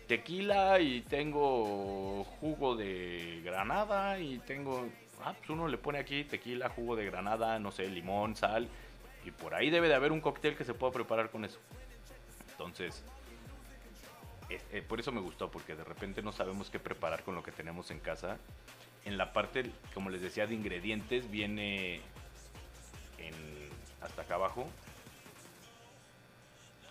tequila 0.07 0.79
y 0.79 1.01
tengo 1.01 2.23
jugo 2.39 2.75
de 2.75 3.41
granada 3.43 4.19
y 4.19 4.37
tengo... 4.39 4.87
Ah, 5.23 5.33
pues 5.37 5.49
uno 5.49 5.67
le 5.67 5.77
pone 5.77 5.99
aquí 5.99 6.23
tequila, 6.23 6.69
jugo 6.69 6.95
de 6.95 7.05
granada, 7.05 7.59
no 7.59 7.71
sé, 7.71 7.87
limón, 7.87 8.35
sal. 8.35 8.67
Y 9.25 9.31
por 9.31 9.53
ahí 9.53 9.69
debe 9.69 9.87
de 9.89 9.95
haber 9.95 10.11
un 10.11 10.21
cóctel 10.21 10.55
que 10.55 10.63
se 10.63 10.73
pueda 10.73 10.93
preparar 10.93 11.29
con 11.29 11.43
eso. 11.43 11.59
Entonces, 12.51 13.03
es- 14.49 14.65
eh, 14.71 14.81
por 14.81 14.99
eso 14.99 15.11
me 15.11 15.19
gustó, 15.19 15.51
porque 15.51 15.75
de 15.75 15.83
repente 15.83 16.21
no 16.21 16.31
sabemos 16.31 16.69
qué 16.69 16.79
preparar 16.79 17.23
con 17.23 17.35
lo 17.35 17.43
que 17.43 17.51
tenemos 17.51 17.91
en 17.91 17.99
casa. 17.99 18.37
En 19.05 19.17
la 19.17 19.33
parte, 19.33 19.69
como 19.93 20.09
les 20.09 20.21
decía, 20.21 20.47
de 20.47 20.55
ingredientes 20.55 21.29
viene 21.29 21.95
en, 23.17 23.33
hasta 24.01 24.21
acá 24.21 24.35
abajo. 24.35 24.67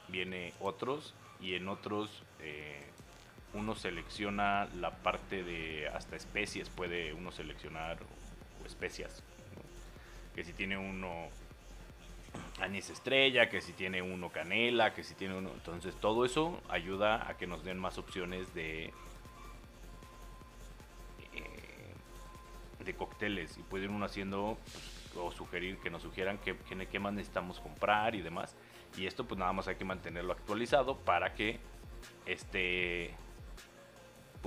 Viene 0.08 0.52
otros 0.60 1.14
y 1.40 1.54
en 1.54 1.68
otros 1.68 2.22
eh, 2.40 2.82
uno 3.54 3.74
selecciona 3.74 4.66
la 4.76 4.90
parte 4.90 5.42
de 5.44 5.88
hasta 5.88 6.16
especies, 6.16 6.70
puede 6.70 7.12
uno 7.12 7.30
seleccionar 7.30 7.98
especias. 8.66 9.22
Que 10.34 10.44
si 10.44 10.52
tiene 10.52 10.76
uno 10.76 11.28
anís 12.60 12.90
estrella, 12.90 13.48
que 13.48 13.60
si 13.60 13.72
tiene 13.72 14.02
uno 14.02 14.30
canela, 14.30 14.94
que 14.94 15.02
si 15.02 15.14
tiene 15.14 15.36
uno... 15.36 15.50
Entonces 15.50 15.94
todo 15.96 16.24
eso 16.24 16.60
ayuda 16.68 17.28
a 17.28 17.36
que 17.36 17.46
nos 17.46 17.64
den 17.64 17.78
más 17.78 17.98
opciones 17.98 18.52
de... 18.54 18.92
eh, 21.34 21.94
de 22.84 22.94
cócteles 22.94 23.56
y 23.58 23.62
puede 23.62 23.84
ir 23.84 23.90
uno 23.90 24.04
haciendo 24.04 24.58
pues, 24.72 24.98
o 25.16 25.32
sugerir 25.32 25.78
que 25.78 25.90
nos 25.90 26.02
sugieran 26.02 26.38
qué, 26.38 26.56
qué, 26.90 26.98
más 26.98 27.12
necesitamos 27.12 27.60
comprar 27.60 28.14
y 28.14 28.22
demás. 28.22 28.56
Y 28.96 29.06
esto 29.06 29.26
pues 29.26 29.38
nada 29.38 29.52
más 29.52 29.68
hay 29.68 29.76
que 29.76 29.84
mantenerlo 29.84 30.32
actualizado 30.32 30.96
para 30.96 31.34
que 31.34 31.58
esté 32.26 33.14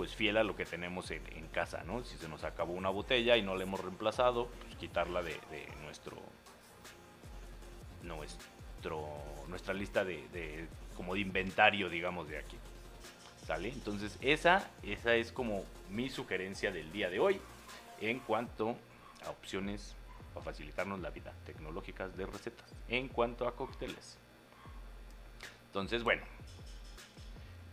pues 0.02 0.16
fiel 0.16 0.38
a 0.38 0.44
lo 0.44 0.56
que 0.56 0.66
tenemos 0.66 1.12
en, 1.12 1.22
casa, 1.50 1.84
¿no? 1.84 2.04
Si 2.04 2.18
se 2.18 2.28
nos 2.28 2.44
acabó 2.44 2.74
una 2.74 2.90
botella 2.90 3.38
y 3.38 3.44
no 3.44 3.56
la 3.56 3.62
hemos 3.62 3.80
reemplazado, 3.82 4.48
pues 4.48 4.76
quitarla 4.78 5.22
de, 5.22 5.40
nuestro 5.84 6.18
nuestra 9.48 9.76
lista 9.76 10.04
de, 10.04 10.28
de- 10.30 10.68
como 10.98 11.14
de 11.14 11.20
inventario 11.20 11.88
digamos 11.88 12.28
de 12.30 12.40
aquí. 12.40 12.58
Sale 13.46 13.70
entonces 13.70 14.18
esa 14.22 14.72
esa 14.82 15.14
es 15.14 15.32
como 15.32 15.66
mi 15.92 16.10
sugerencia 16.10 16.72
del 16.72 16.92
día 16.92 17.12
de 17.12 17.20
hoy 17.20 17.40
en 18.00 18.18
cuanto 18.22 18.76
a 19.24 19.30
opciones 19.30 19.96
para 20.34 20.44
facilitarnos 20.44 21.00
la 21.00 21.12
vida 21.12 21.32
tecnológicas 21.46 22.18
de 22.18 22.26
recetas 22.26 22.74
en 22.88 23.08
cuanto 23.08 23.48
a 23.48 23.56
cócteles. 23.56 24.18
Entonces 25.68 26.04
bueno 26.04 26.24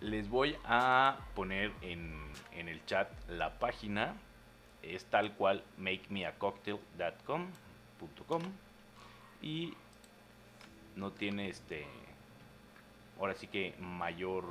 les 0.01 0.29
voy 0.29 0.57
a 0.65 1.19
poner 1.35 1.73
en, 1.83 2.15
en 2.53 2.69
el 2.69 2.85
chat 2.87 3.09
la 3.29 3.59
página. 3.59 4.15
Es 4.83 5.05
tal 5.07 5.35
cual 5.35 5.65
makemeacocktail.com 5.77 7.49
.com, 8.27 8.43
y 9.43 9.75
no 10.97 11.11
tiene 11.13 11.49
este 11.49 11.87
ahora 13.19 13.35
sí 13.35 13.47
que 13.49 13.75
mayor 13.79 14.45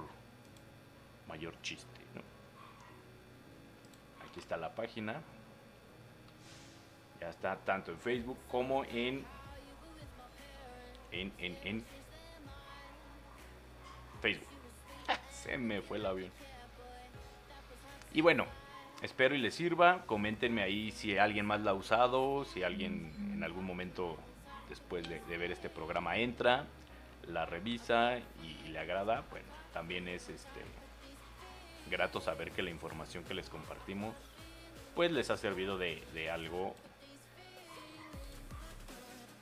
mayor 1.28 1.54
chiste 1.62 2.02
¿no? 2.14 2.22
aquí 4.26 4.40
está 4.40 4.58
la 4.58 4.74
página. 4.76 5.22
Ya 7.20 7.30
está 7.30 7.56
tanto 7.58 7.92
en 7.92 8.00
Facebook 8.00 8.38
como 8.50 8.84
en 8.86 9.26
en, 11.12 11.32
en 11.40 11.84
Facebook 14.22 14.57
me 15.58 15.82
fue 15.82 15.98
el 15.98 16.06
avión 16.06 16.32
y 18.14 18.22
bueno 18.22 18.46
espero 19.02 19.36
y 19.36 19.38
les 19.38 19.56
sirva 19.56 20.04
coméntenme 20.06 20.64
ahí 20.64 20.92
si 20.92 21.18
alguien 21.18 21.46
más 21.46 21.62
la 21.62 21.72
ha 21.72 21.76
usado 21.76 22.46
si 22.46 22.64
alguien 22.64 23.14
en 23.34 23.44
algún 23.44 23.66
momento 23.66 24.18
después 24.70 25.08
de, 25.08 25.38
ver 25.38 25.52
este 25.52 25.70
programa 25.70 26.18
entra, 26.18 26.66
la 27.28 27.46
revisa 27.46 28.20
y, 28.44 28.66
y 28.66 28.70
le 28.70 28.80
agrada, 28.80 29.24
bueno, 29.30 29.48
también 29.74 30.08
es 30.08 30.30
este 30.30 30.62
grato 31.90 32.20
saber 32.20 32.52
que 32.52 32.62
la 32.62 32.70
información 32.70 33.24
que 33.24 33.34
les 33.34 33.50
compartimos 33.50 34.16
pues 34.96 35.12
les 35.12 35.30
ha 35.30 35.38
servido 35.38 35.78
de, 35.78 36.04
de 36.14 36.32
algo. 36.32 36.76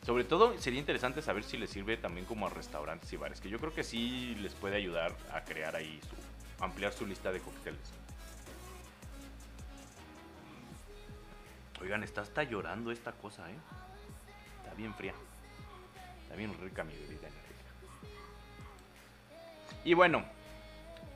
Sobre 0.05 0.23
todo 0.23 0.55
sería 0.59 0.79
interesante 0.79 1.23
saber 1.23 1.43
si 1.43 1.57
les 1.57 1.71
sirve 1.71 1.97
también 1.97 2.27
como 2.27 2.45
a 2.45 2.51
restaurantes 2.51 3.11
y 3.11 3.17
bares, 3.17 3.41
que 3.41 3.49
yo 3.49 3.57
creo 3.57 3.73
que 3.73 3.83
sí 3.83 4.35
les 4.35 4.53
puede 4.53 4.75
ayudar 4.75 5.15
a 5.33 5.43
crear 5.43 5.75
ahí 5.75 5.99
su 6.07 6.63
ampliar 6.63 6.93
su 6.93 7.05
lista 7.07 7.31
de 7.31 7.39
cócteles. 7.39 7.81
Oigan, 11.81 12.03
está 12.03 12.21
hasta 12.21 12.43
llorando 12.43 12.91
esta 12.91 13.11
cosa, 13.13 13.49
¿eh? 13.49 13.55
Está 14.57 14.75
bien 14.75 14.93
fría. 14.93 15.13
Está 16.23 16.35
bien 16.35 16.55
rica 16.61 16.83
mi 16.83 16.93
bebida. 16.93 17.27
Y 19.83 19.93
bueno, 19.93 20.23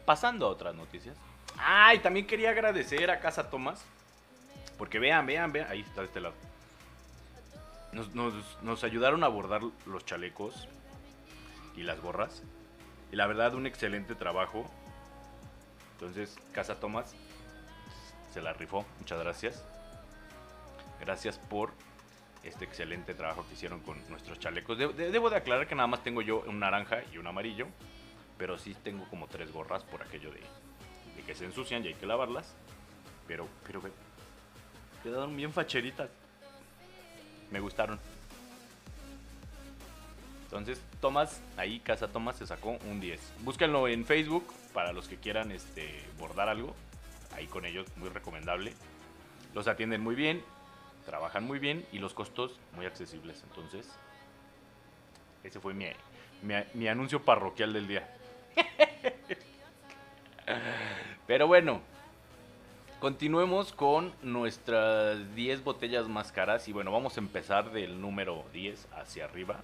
pasando 0.06 0.48
a 0.48 0.50
otras 0.50 0.76
noticias. 0.76 1.16
Ay, 1.58 2.00
también 2.00 2.28
quería 2.28 2.50
agradecer 2.50 3.10
a 3.10 3.20
Casa 3.20 3.50
Tomás. 3.50 3.84
Porque 4.78 5.00
vean, 5.00 5.26
vean, 5.26 5.52
vean. 5.52 5.70
Ahí 5.70 5.82
está 5.82 6.02
de 6.02 6.08
este 6.08 6.22
lado. 6.22 6.49
Nos, 7.92 8.84
ayudaron 8.84 9.24
a 9.24 9.28
bordar 9.28 9.62
los 9.86 10.06
chalecos 10.06 10.68
y 11.76 11.84
las 11.84 12.00
gorras. 12.02 12.44
Y 13.12 13.16
la 13.16 13.26
verdad, 13.26 13.56
un 13.56 13.66
excelente 13.66 14.16
trabajo. 14.16 14.70
Entonces, 15.94 16.38
Casa 16.54 16.80
Tomás, 16.80 17.16
se 18.32 18.42
la 18.42 18.54
rifó. 18.54 18.86
Muchas 19.00 19.20
gracias. 19.20 19.66
Gracias 21.00 21.40
por 21.40 21.72
este 22.44 22.66
excelente 22.66 23.14
trabajo 23.14 23.46
que 23.48 23.54
hicieron 23.54 23.80
con 23.82 23.98
nuestros 24.10 24.40
chalecos. 24.40 24.78
debo 24.78 25.30
de 25.30 25.38
aclarar 25.38 25.68
que 25.68 25.76
nada 25.76 25.88
más 25.88 26.04
tengo 26.04 26.22
yo 26.22 26.42
un 26.42 26.60
naranja 26.60 27.04
y 27.12 27.18
un 27.18 27.28
amarillo. 27.28 27.68
Pero 28.38 28.58
sí 28.58 28.76
tengo 28.84 29.06
como 29.10 29.28
tres 29.28 29.52
gorras 29.52 29.84
por 29.84 30.02
aquello 30.02 30.32
de, 30.32 30.42
que 31.26 31.36
se 31.36 31.46
ensucian 31.46 31.84
y 31.84 31.90
hay 31.90 31.94
que 31.96 32.06
lavarlas. 32.06 32.56
Pero, 33.28 33.48
pero 33.66 33.82
quedaron 35.04 35.36
bien 35.36 35.52
facheritas. 35.52 36.10
Me 37.52 37.60
gustaron. 37.60 38.00
Entonces, 40.44 40.82
Tomás, 41.00 41.42
ahí 41.58 41.80
Casa 41.80 42.08
Tomás 42.08 42.38
se 42.38 42.48
sacó 42.48 42.78
un 42.90 43.00
10. 43.00 43.20
Búsquenlo 43.42 43.88
en 43.88 44.06
Facebook 44.06 44.52
para 44.74 44.94
los 44.94 45.08
que 45.08 45.18
quieran 45.18 45.52
este, 45.52 46.04
bordar 46.18 46.50
algo. 46.50 46.76
Ahí 47.36 47.46
con 47.46 47.66
ellos, 47.66 47.86
muy 47.98 48.10
recomendable. 48.10 48.74
Los 49.54 49.68
atienden 49.68 50.02
muy 50.02 50.16
bien, 50.16 50.44
trabajan 51.06 51.46
muy 51.46 51.60
bien 51.60 51.86
y 51.92 52.00
los 52.00 52.14
costos 52.14 52.60
muy 52.76 52.88
accesibles. 52.88 53.44
Entonces, 53.48 53.88
ese 55.44 55.60
fue 55.60 55.74
mi, 55.74 55.86
mi 56.74 56.88
anuncio 56.88 57.24
parroquial 57.24 57.74
del 57.74 57.88
día. 57.88 58.10
Pero 61.28 61.46
bueno, 61.46 61.82
continuemos 63.00 63.72
con 63.72 64.14
nuestras 64.22 65.36
10 65.36 65.64
botellas 65.64 66.08
más 66.08 66.32
caras. 66.32 66.68
Y 66.68 66.74
bueno, 66.74 66.92
vamos 66.92 67.18
a 67.18 67.22
empezar 67.22 67.72
del 67.72 68.00
número 68.02 68.46
10 68.54 68.88
hacia 68.94 69.26
arriba. 69.26 69.62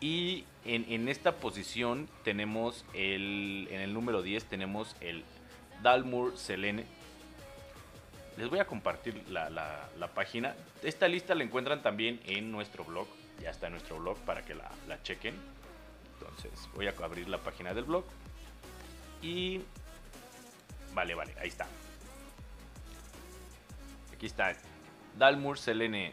Y 0.00 0.44
en, 0.64 1.08
esta 1.08 1.36
posición 1.36 2.08
tenemos 2.24 2.84
el. 2.92 3.68
En 3.70 3.80
el 3.80 3.94
número 3.94 4.22
10 4.22 4.44
tenemos 4.46 4.96
el 5.00 5.24
Dalmur 5.82 6.36
Selene. 6.36 6.84
Les 8.36 8.50
voy 8.50 8.58
a 8.58 8.64
compartir 8.64 9.22
la, 9.28 9.48
la, 9.50 10.08
página. 10.14 10.56
Esta 10.82 11.06
lista 11.06 11.34
la 11.34 11.44
encuentran 11.44 11.82
también 11.82 12.20
en 12.24 12.50
nuestro 12.50 12.84
blog. 12.84 13.06
Ya 13.40 13.50
está 13.50 13.66
en 13.66 13.74
nuestro 13.74 13.98
blog 13.98 14.18
para 14.18 14.44
que 14.44 14.54
la, 14.54 14.70
la 14.88 15.00
chequen. 15.02 15.36
Entonces 16.14 16.68
voy 16.74 16.88
a 16.88 16.94
abrir 17.02 17.28
la 17.28 17.38
página 17.38 17.72
del 17.72 17.84
blog. 17.84 18.04
Y... 19.22 19.60
Vale, 20.94 21.14
vale, 21.14 21.34
ahí 21.40 21.48
está. 21.48 21.66
Aquí 24.12 24.26
está. 24.26 24.54
Dalmur 25.18 25.58
Selene. 25.58 26.12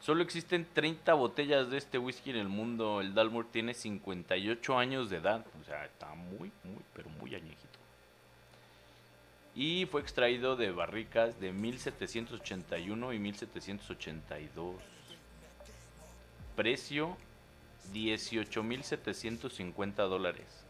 Solo 0.00 0.22
existen 0.22 0.66
30 0.72 1.14
botellas 1.14 1.70
de 1.70 1.78
este 1.78 1.98
whisky 1.98 2.30
en 2.30 2.36
el 2.36 2.48
mundo. 2.48 3.00
El 3.00 3.14
Dalmur 3.14 3.46
tiene 3.46 3.74
58 3.74 4.78
años 4.78 5.10
de 5.10 5.18
edad. 5.18 5.44
O 5.60 5.64
sea, 5.64 5.84
está 5.84 6.14
muy, 6.14 6.50
muy, 6.64 6.82
pero 6.92 7.08
muy 7.10 7.34
añejito. 7.34 7.78
Y 9.54 9.86
fue 9.86 10.00
extraído 10.00 10.56
de 10.56 10.72
barricas 10.72 11.38
de 11.38 11.52
1781 11.52 13.12
y 13.12 13.18
1782. 13.18 14.76
Precio 16.56 17.16
18.750 17.92 20.08
dólares. 20.08 20.64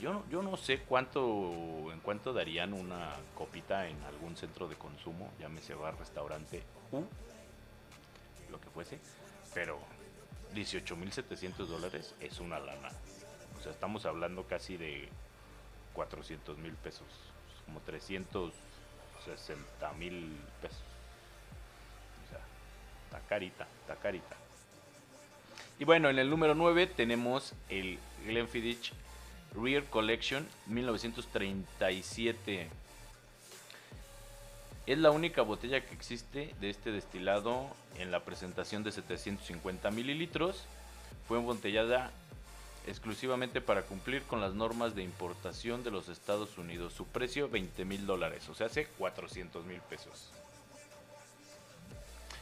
Yo, 0.00 0.24
yo 0.30 0.42
no 0.42 0.56
sé 0.56 0.80
cuánto 0.80 1.92
en 1.92 2.00
cuánto 2.00 2.32
darían 2.32 2.72
una 2.72 3.12
copita 3.34 3.86
en 3.86 4.02
algún 4.04 4.34
centro 4.36 4.66
de 4.66 4.76
consumo, 4.76 5.30
llámese 5.38 5.74
bar, 5.74 5.98
restaurante, 5.98 6.62
u 6.90 7.04
lo 8.50 8.60
que 8.60 8.70
fuese, 8.70 8.98
pero 9.52 9.78
18.700 10.54 11.66
dólares 11.66 12.14
es 12.20 12.40
una 12.40 12.58
lana. 12.58 12.88
O 13.58 13.62
sea, 13.62 13.72
estamos 13.72 14.06
hablando 14.06 14.44
casi 14.44 14.76
de 14.76 15.08
400 15.92 16.56
mil 16.58 16.74
pesos, 16.74 17.06
como 17.66 17.80
360 17.80 19.92
mil 19.94 20.38
pesos. 20.62 20.84
O 22.24 22.28
sea, 22.30 22.40
está 23.06 23.18
carita, 23.28 23.66
está 23.82 23.96
carita. 23.96 24.36
Y 25.78 25.84
bueno, 25.84 26.08
en 26.08 26.18
el 26.18 26.30
número 26.30 26.54
9 26.54 26.86
tenemos 26.86 27.52
el 27.68 27.98
Glenfiddich 28.24 28.94
Rear 29.54 29.84
Collection 29.84 30.46
1937. 30.66 32.68
Es 34.86 34.98
la 34.98 35.10
única 35.10 35.42
botella 35.42 35.84
que 35.84 35.94
existe 35.94 36.54
de 36.60 36.70
este 36.70 36.92
destilado 36.92 37.66
en 37.98 38.10
la 38.10 38.24
presentación 38.24 38.84
de 38.84 38.92
750 38.92 39.90
mililitros. 39.90 40.64
Fue 41.26 41.38
embotellada 41.38 42.10
exclusivamente 42.86 43.62
para 43.62 43.82
cumplir 43.82 44.22
con 44.24 44.40
las 44.40 44.52
normas 44.52 44.94
de 44.94 45.02
importación 45.02 45.82
de 45.84 45.90
los 45.90 46.08
Estados 46.08 46.58
Unidos. 46.58 46.92
Su 46.92 47.06
precio 47.06 47.48
20 47.48 47.84
mil 47.84 48.06
dólares, 48.06 48.48
o 48.50 48.54
sea, 48.54 48.66
hace 48.66 48.86
400 48.98 49.64
mil 49.64 49.80
pesos. 49.80 50.30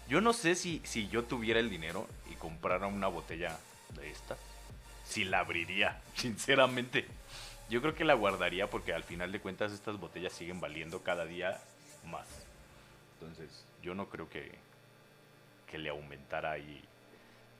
Yo 0.09 0.21
no 0.21 0.33
sé 0.33 0.57
si, 0.57 0.81
si 0.85 1.09
yo 1.09 1.25
tuviera 1.25 1.61
el 1.61 1.71
dinero 1.71 2.09
y 2.31 2.35
comprara 2.35 2.89
una 2.89 3.07
botella 3.07 3.57
de 3.95 4.11
esta, 4.11 4.37
si 5.13 5.25
la 5.25 5.41
abriría, 5.41 6.01
sinceramente. 6.15 7.07
Yo 7.69 7.81
creo 7.81 7.95
que 7.95 8.05
la 8.05 8.15
guardaría 8.15 8.69
porque 8.69 8.93
al 8.93 9.05
final 9.05 9.31
de 9.31 9.41
cuentas 9.41 9.73
estas 9.73 9.99
botellas 9.99 10.33
siguen 10.33 10.61
valiendo 10.61 11.03
cada 11.03 11.25
día 11.27 11.61
más. 12.07 12.27
Entonces, 13.15 13.65
yo 13.83 13.95
no 13.95 14.09
creo 14.09 14.29
que, 14.29 14.53
que 15.71 15.79
le 15.79 15.91
aumentara 15.91 16.53
ahí, 16.53 16.83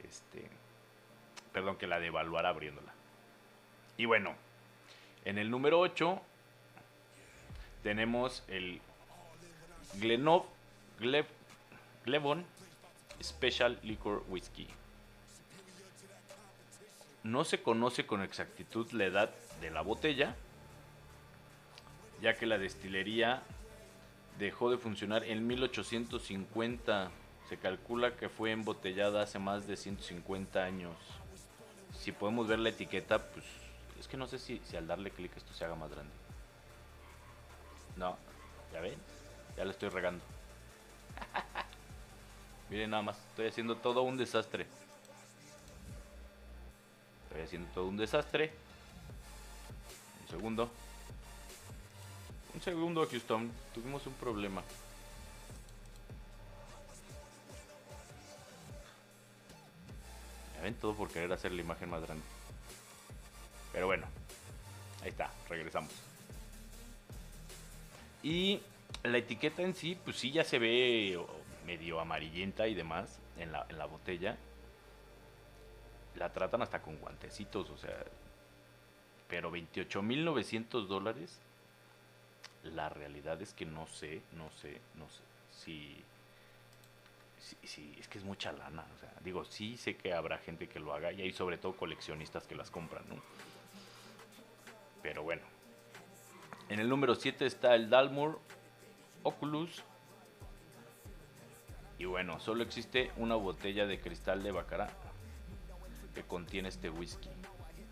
este, 0.03 0.49
perdón, 1.53 1.77
que 1.77 1.87
la 1.87 2.01
devaluara 2.01 2.49
abriéndola. 2.49 2.93
Y 3.97 4.07
bueno, 4.07 4.35
en 5.25 5.39
el 5.39 5.51
número 5.51 5.79
8 5.81 6.21
tenemos 7.83 8.45
el 8.49 8.81
Glenov, 10.01 10.47
Glev, 10.99 11.27
Glevon 12.05 12.45
Special 13.23 13.79
Liquor 13.83 14.25
Whiskey. 14.29 14.69
No 17.25 17.45
se 17.45 17.63
conoce 17.63 18.07
con 18.07 18.23
exactitud 18.23 18.91
la 18.93 19.05
edad 19.05 19.31
de 19.61 19.71
la 19.71 19.83
botella, 19.83 20.35
ya 22.21 22.37
que 22.37 22.47
la 22.47 22.59
destilería 22.59 23.43
dejó 24.39 24.71
de 24.71 24.79
funcionar 24.79 25.25
en 25.25 25.47
1850. 25.47 27.11
Se 27.49 27.59
calcula 27.59 28.17
que 28.17 28.29
fue 28.29 28.51
embotellada 28.51 29.23
hace 29.23 29.39
más 29.39 29.67
de 29.67 29.77
150 29.77 30.65
años. 30.65 30.97
Si 31.99 32.11
podemos 32.11 32.49
ver 32.49 32.59
la 32.59 32.71
etiqueta, 32.71 33.19
pues 33.19 33.45
es 34.01 34.09
que 34.09 34.17
no 34.17 34.27
sé 34.27 34.39
si, 34.39 34.61
si 34.65 34.77
al 34.77 34.87
darle 34.87 35.11
clic 35.11 35.37
esto 35.37 35.53
se 35.53 35.65
haga 35.65 35.77
más 35.77 35.91
grande. 35.91 36.13
No, 37.97 38.17
ya 38.73 38.81
ven, 38.81 38.97
ya 39.57 39.65
le 39.65 39.71
estoy 39.71 39.91
regando. 39.91 40.25
Miren 42.71 42.91
nada 42.91 43.03
más, 43.03 43.19
estoy 43.31 43.47
haciendo 43.47 43.77
todo 43.77 44.03
un 44.03 44.17
desastre. 44.17 44.67
Estoy 47.33 47.45
haciendo 47.45 47.69
todo 47.73 47.87
un 47.87 47.97
desastre. 47.97 48.53
Un 50.21 50.29
segundo. 50.29 50.71
Un 52.53 52.61
segundo, 52.61 53.09
Houston. 53.11 53.51
Tuvimos 53.73 54.07
un 54.07 54.13
problema. 54.13 54.63
Ya 60.55 60.63
ven 60.63 60.75
todo 60.75 60.95
por 60.95 61.09
querer 61.09 61.33
hacer 61.33 61.53
la 61.53 61.63
imagen 61.63 61.89
más 61.89 62.03
grande. 62.03 62.23
Pero 63.73 63.87
bueno. 63.87 64.07
Ahí 65.01 65.09
está, 65.09 65.33
regresamos. 65.49 65.93
Y 68.23 68.61
la 69.05 69.17
etiqueta 69.17 69.63
en 69.63 69.75
sí, 69.75 69.97
pues 70.05 70.19
sí 70.19 70.33
ya 70.33 70.45
se 70.45 70.59
ve 70.59 71.19
medio 71.65 71.99
amarillenta 71.99 72.69
y 72.69 72.75
demás 72.75 73.21
en 73.39 73.53
la 73.53 73.87
botella. 73.87 74.37
La 76.17 76.33
tratan 76.33 76.63
hasta 76.63 76.83
con 76.83 76.97
guantecitos, 76.99 77.71
o 77.71 77.77
sea. 77.77 77.97
Pero 79.29 79.51
28.900 79.51 80.87
dólares. 80.87 81.41
La 82.65 82.89
realidad 82.89 83.41
es 83.43 83.55
que 83.55 83.67
no 83.67 83.87
sé, 83.87 84.23
no 84.33 84.51
sé, 84.51 84.81
no 84.95 85.09
sé 85.09 85.23
si, 85.65 85.97
si, 87.65 87.97
es 87.99 88.09
que 88.09 88.19
es 88.19 88.25
mucha 88.25 88.53
lana. 88.53 88.87
O 88.95 89.01
sea, 89.01 89.13
digo, 89.25 89.45
sí 89.45 89.77
sé 89.77 89.97
que 89.97 90.13
habrá 90.13 90.39
gente 90.39 90.69
que 90.69 90.79
lo 90.79 90.95
haga 90.95 91.13
y 91.13 91.23
hay 91.23 91.33
sobre 91.33 91.59
todo 91.59 91.77
coleccionistas 91.77 92.47
que 92.47 92.55
las 92.55 92.71
compran, 92.71 93.03
¿no? 93.09 93.17
Pero 95.03 95.23
bueno. 95.23 95.43
En 96.69 96.79
el 96.79 96.89
número 96.89 97.15
7 97.15 97.45
está 97.45 97.75
el 97.75 97.91
Dalmor 97.91 98.39
Oculus 99.25 99.83
y 101.99 102.05
bueno, 102.05 102.41
solo 102.41 102.63
existe 102.63 103.13
una 103.17 103.35
botella 103.35 103.87
de 103.87 104.01
cristal 104.01 104.43
de 104.43 104.53
Bacará 104.53 104.89
que 106.13 106.23
contiene 106.23 106.69
este 106.69 106.91
whisky. 106.91 107.31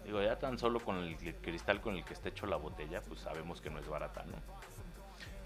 Digo, 0.05 0.23
ya 0.23 0.39
tan 0.39 0.59
solo 0.59 0.81
con 0.81 0.97
el 0.97 1.17
cristal 1.17 1.81
con 1.81 1.97
el 1.97 2.05
que 2.05 2.13
está 2.15 2.29
hecho 2.31 2.47
la 2.47 2.57
botella, 2.57 3.01
pues 3.03 3.21
sabemos 3.21 3.61
que 3.61 3.71
no 3.71 3.79
es 3.79 3.89
barata, 3.89 4.25
¿no? 4.25 4.39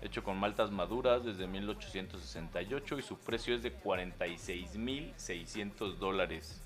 Hecho 0.01 0.23
con 0.23 0.39
maltas 0.39 0.71
maduras 0.71 1.25
desde 1.25 1.47
1868 1.47 2.99
y 2.99 3.03
su 3.03 3.19
precio 3.19 3.55
es 3.55 3.63
de 3.63 3.79
46.600 3.79 5.97
dólares. 5.97 6.61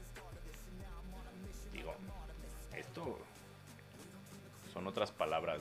Digo, 1.73 1.95
esto 2.77 3.19
son 4.73 4.89
otras 4.89 5.13
palabras. 5.13 5.61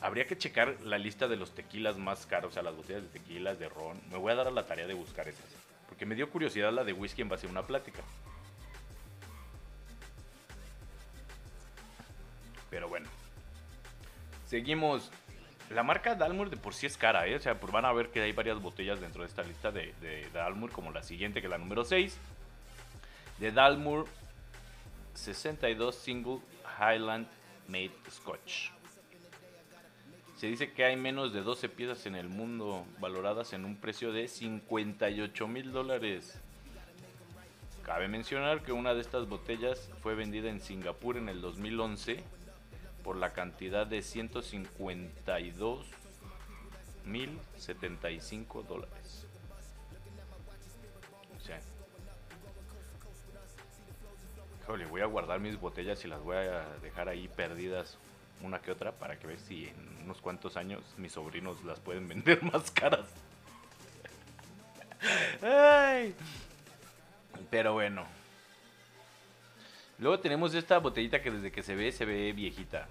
habría 0.00 0.26
que 0.26 0.38
checar 0.38 0.80
la 0.82 0.96
lista 0.96 1.28
de 1.28 1.36
los 1.36 1.50
tequilas 1.52 1.98
más 1.98 2.24
caros, 2.24 2.52
o 2.52 2.54
sea, 2.54 2.62
las 2.62 2.74
botellas 2.74 3.02
de 3.02 3.08
tequilas, 3.08 3.58
de 3.58 3.68
ron. 3.68 4.00
Me 4.10 4.16
voy 4.16 4.32
a 4.32 4.36
dar 4.36 4.48
a 4.48 4.50
la 4.50 4.66
tarea 4.66 4.86
de 4.86 4.94
buscar 4.94 5.28
esas. 5.28 5.44
Porque 5.86 6.06
me 6.06 6.14
dio 6.14 6.30
curiosidad 6.30 6.72
la 6.72 6.84
de 6.84 6.94
whisky 6.94 7.20
en 7.20 7.28
base 7.28 7.46
a 7.46 7.50
una 7.50 7.66
plática. 7.66 8.02
Pero 12.70 12.88
bueno. 12.88 13.08
Seguimos. 14.46 15.10
La 15.70 15.84
marca 15.84 16.16
Dalmur 16.16 16.50
de 16.50 16.56
por 16.56 16.74
sí 16.74 16.86
es 16.86 16.96
cara, 16.96 17.28
¿eh? 17.28 17.36
O 17.36 17.40
sea, 17.40 17.60
pues 17.60 17.72
van 17.72 17.84
a 17.84 17.92
ver 17.92 18.10
que 18.10 18.20
hay 18.20 18.32
varias 18.32 18.60
botellas 18.60 19.00
dentro 19.00 19.22
de 19.22 19.28
esta 19.28 19.44
lista 19.44 19.70
de, 19.70 19.94
de 20.00 20.28
Dalmur, 20.32 20.72
como 20.72 20.90
la 20.90 21.02
siguiente, 21.02 21.40
que 21.40 21.46
es 21.46 21.50
la 21.50 21.58
número 21.58 21.84
6. 21.84 22.18
De 23.38 23.52
Dalmur 23.52 24.06
62 25.14 25.94
Single 25.94 26.40
Highland 26.80 27.28
Made 27.68 27.92
Scotch. 28.10 28.70
Se 30.36 30.46
dice 30.46 30.72
que 30.72 30.84
hay 30.84 30.96
menos 30.96 31.32
de 31.34 31.42
12 31.42 31.68
piezas 31.68 32.06
en 32.06 32.14
el 32.14 32.28
mundo 32.28 32.86
valoradas 32.98 33.52
en 33.52 33.66
un 33.66 33.76
precio 33.76 34.10
de 34.10 34.26
58 34.26 35.46
mil 35.46 35.70
dólares. 35.70 36.40
Cabe 37.84 38.08
mencionar 38.08 38.62
que 38.62 38.72
una 38.72 38.94
de 38.94 39.02
estas 39.02 39.28
botellas 39.28 39.90
fue 40.02 40.14
vendida 40.14 40.48
en 40.48 40.60
Singapur 40.60 41.16
en 41.16 41.28
el 41.28 41.42
2011 41.42 42.24
por 43.02 43.16
la 43.16 43.32
cantidad 43.32 43.86
de 43.86 44.02
152 44.02 45.86
mil 47.04 47.38
75 47.56 48.62
dólares. 48.62 49.26
Sea, 51.44 51.60
híjole, 54.62 54.86
voy 54.86 55.00
a 55.00 55.06
guardar 55.06 55.40
mis 55.40 55.58
botellas 55.58 56.04
y 56.04 56.08
las 56.08 56.22
voy 56.22 56.36
a 56.36 56.66
dejar 56.82 57.08
ahí 57.08 57.28
perdidas 57.28 57.98
una 58.42 58.60
que 58.60 58.70
otra 58.70 58.92
para 58.92 59.18
que 59.18 59.26
ver 59.26 59.38
si 59.38 59.68
en 59.68 60.04
unos 60.04 60.20
cuantos 60.20 60.56
años 60.56 60.82
mis 60.96 61.12
sobrinos 61.12 61.62
las 61.64 61.80
pueden 61.80 62.08
vender 62.08 62.42
más 62.52 62.70
caras. 62.70 63.06
Ay. 65.42 66.14
Pero 67.50 67.72
bueno. 67.72 68.19
Luego 70.00 70.18
tenemos 70.18 70.54
esta 70.54 70.78
botellita 70.78 71.20
que 71.20 71.30
desde 71.30 71.52
que 71.52 71.62
se 71.62 71.74
ve, 71.74 71.92
se 71.92 72.06
ve 72.06 72.32
viejita. 72.32 72.88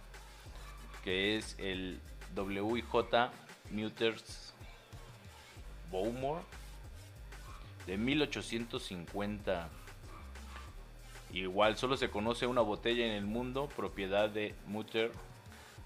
Que 1.03 1.37
es 1.37 1.55
el 1.57 1.99
WJ 2.35 3.31
Muters 3.71 4.53
Bowmore. 5.89 6.43
De 7.87 7.97
1850. 7.97 9.69
Igual 11.33 11.77
solo 11.77 11.97
se 11.97 12.11
conoce 12.11 12.45
una 12.45 12.61
botella 12.61 13.07
en 13.07 13.13
el 13.13 13.25
mundo, 13.25 13.67
propiedad 13.75 14.29
de 14.29 14.53
Mutter. 14.67 15.11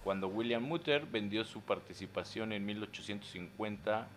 Cuando 0.04 0.28
William 0.28 0.64
Mutter 0.64 1.06
vendió 1.06 1.46
su 1.46 1.62
participación 1.62 2.52
en 2.52 2.66
1850 2.66 4.10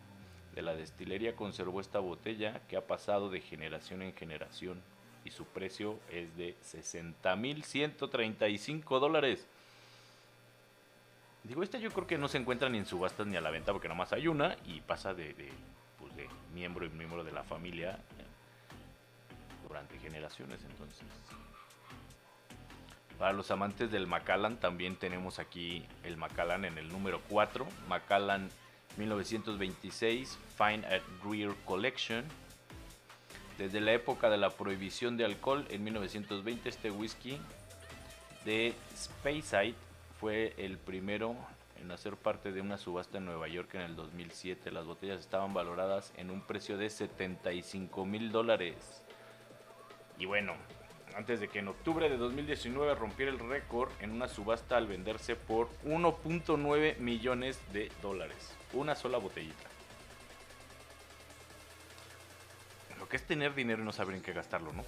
de 0.57 0.63
la 0.63 0.75
destilería, 0.75 1.37
conservó 1.37 1.81
esta 1.81 2.01
botella 2.01 2.63
que 2.67 2.77
ha 2.77 2.85
pasado 2.89 3.31
de 3.31 3.41
generación 3.41 4.03
en 4.03 4.13
generación 4.13 4.83
y 5.27 5.31
su 5.31 5.45
precio 5.45 5.99
es 6.11 6.35
de 6.37 6.55
60.135 6.63 9.01
dólares. 9.01 9.45
Digo, 11.43 11.65
esta 11.65 11.79
yo 11.79 11.91
creo 11.91 12.07
que 12.07 12.17
no 12.17 12.29
se 12.29 12.39
encuentra 12.39 12.69
ni 12.69 12.79
en 12.79 12.87
subastas 12.87 13.27
ni 13.27 13.35
a 13.37 13.41
la 13.41 13.51
venta 13.51 13.73
porque 13.73 13.89
nomás 13.89 14.13
hay 14.13 14.29
una 14.29 14.57
y 14.65 14.81
pasa 14.81 15.15
de, 15.15 15.35
pues 15.99 16.13
miembro 16.55 16.87
y 16.87 16.91
miembro 16.91 17.25
de 17.25 17.33
la 17.33 17.43
familia 17.43 17.93
eh, 17.93 17.97
durante 19.67 19.99
generaciones 19.99 20.61
entonces. 20.65 21.03
Para 23.19 23.33
los 23.33 23.51
amantes 23.51 23.91
del 23.91 24.07
Macallan 24.07 24.59
también 24.59 24.95
tenemos 24.97 25.41
aquí 25.41 25.85
el 26.05 26.17
Macallan 26.17 26.65
en 26.65 26.79
el 26.79 26.89
número 26.89 27.21
4, 27.29 27.67
Macallan 27.89 28.49
1926 28.97 30.39
Fine 30.57 30.87
at 30.87 31.03
Greer 31.25 31.53
Collection. 31.65 32.25
Desde 33.59 33.81
la 33.81 33.93
época 33.93 34.29
de 34.29 34.37
la 34.37 34.51
prohibición 34.51 35.17
de 35.17 35.25
alcohol 35.25 35.67
en 35.71 35.83
1920 35.83 36.69
este 36.69 36.91
whisky 36.91 37.39
de 38.45 38.75
Speyside 38.95 39.75
fue 40.21 40.55
el 40.59 40.77
primero 40.77 41.35
en 41.81 41.91
hacer 41.91 42.17
parte 42.17 42.53
de 42.53 42.61
una 42.61 42.77
subasta 42.77 43.17
en 43.17 43.25
Nueva 43.25 43.49
York 43.49 43.75
en 43.75 43.81
el 43.81 43.97
2007. 43.97 44.71
Las 44.71 44.85
botellas 44.85 45.21
estaban 45.21 45.55
valoradas 45.55 46.13
en 46.17 46.31
un 46.31 46.43
precio 46.43 46.77
de 46.77 46.91
75 46.91 48.05
mil 48.05 48.31
dólares. 48.31 49.03
Y 50.19 50.27
bueno, 50.27 50.55
antes 51.17 51.41
de 51.41 51.49
que 51.49 51.61
en 51.61 51.69
octubre 51.69 52.11
de 52.11 52.19
2019 52.19 52.95
rompiera 52.95 53.33
el 53.33 53.39
récord 53.39 53.91
en 54.01 54.11
una 54.11 54.29
subasta 54.29 54.77
al 54.77 54.87
venderse 54.87 55.35
por 55.35 55.71
1.9 55.85 56.99
millones 56.99 57.59
de 57.73 57.91
dólares. 58.03 58.55
Una 58.75 58.95
sola 58.95 59.17
botellita. 59.17 59.76
Es 63.17 63.23
tener 63.23 63.55
dinero 63.55 63.81
y 63.81 63.85
no 63.87 63.93
saber 63.93 64.15
en 64.15 64.21
qué 64.21 64.35
gastarlo, 64.35 64.75
¿no? 64.75 64.85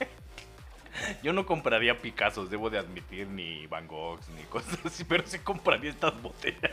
Yo 1.22 1.34
no 1.34 1.44
compraría 1.44 2.00
Picassos, 2.00 2.48
debo 2.48 2.70
de 2.70 2.78
admitir, 2.78 3.26
ni 3.26 3.66
Van 3.66 3.86
Goghs, 3.86 4.30
ni 4.30 4.42
cosas 4.44 4.78
así, 4.86 5.04
pero 5.04 5.26
sí 5.26 5.40
compraría 5.40 5.90
estas 5.90 6.18
botellas. 6.22 6.72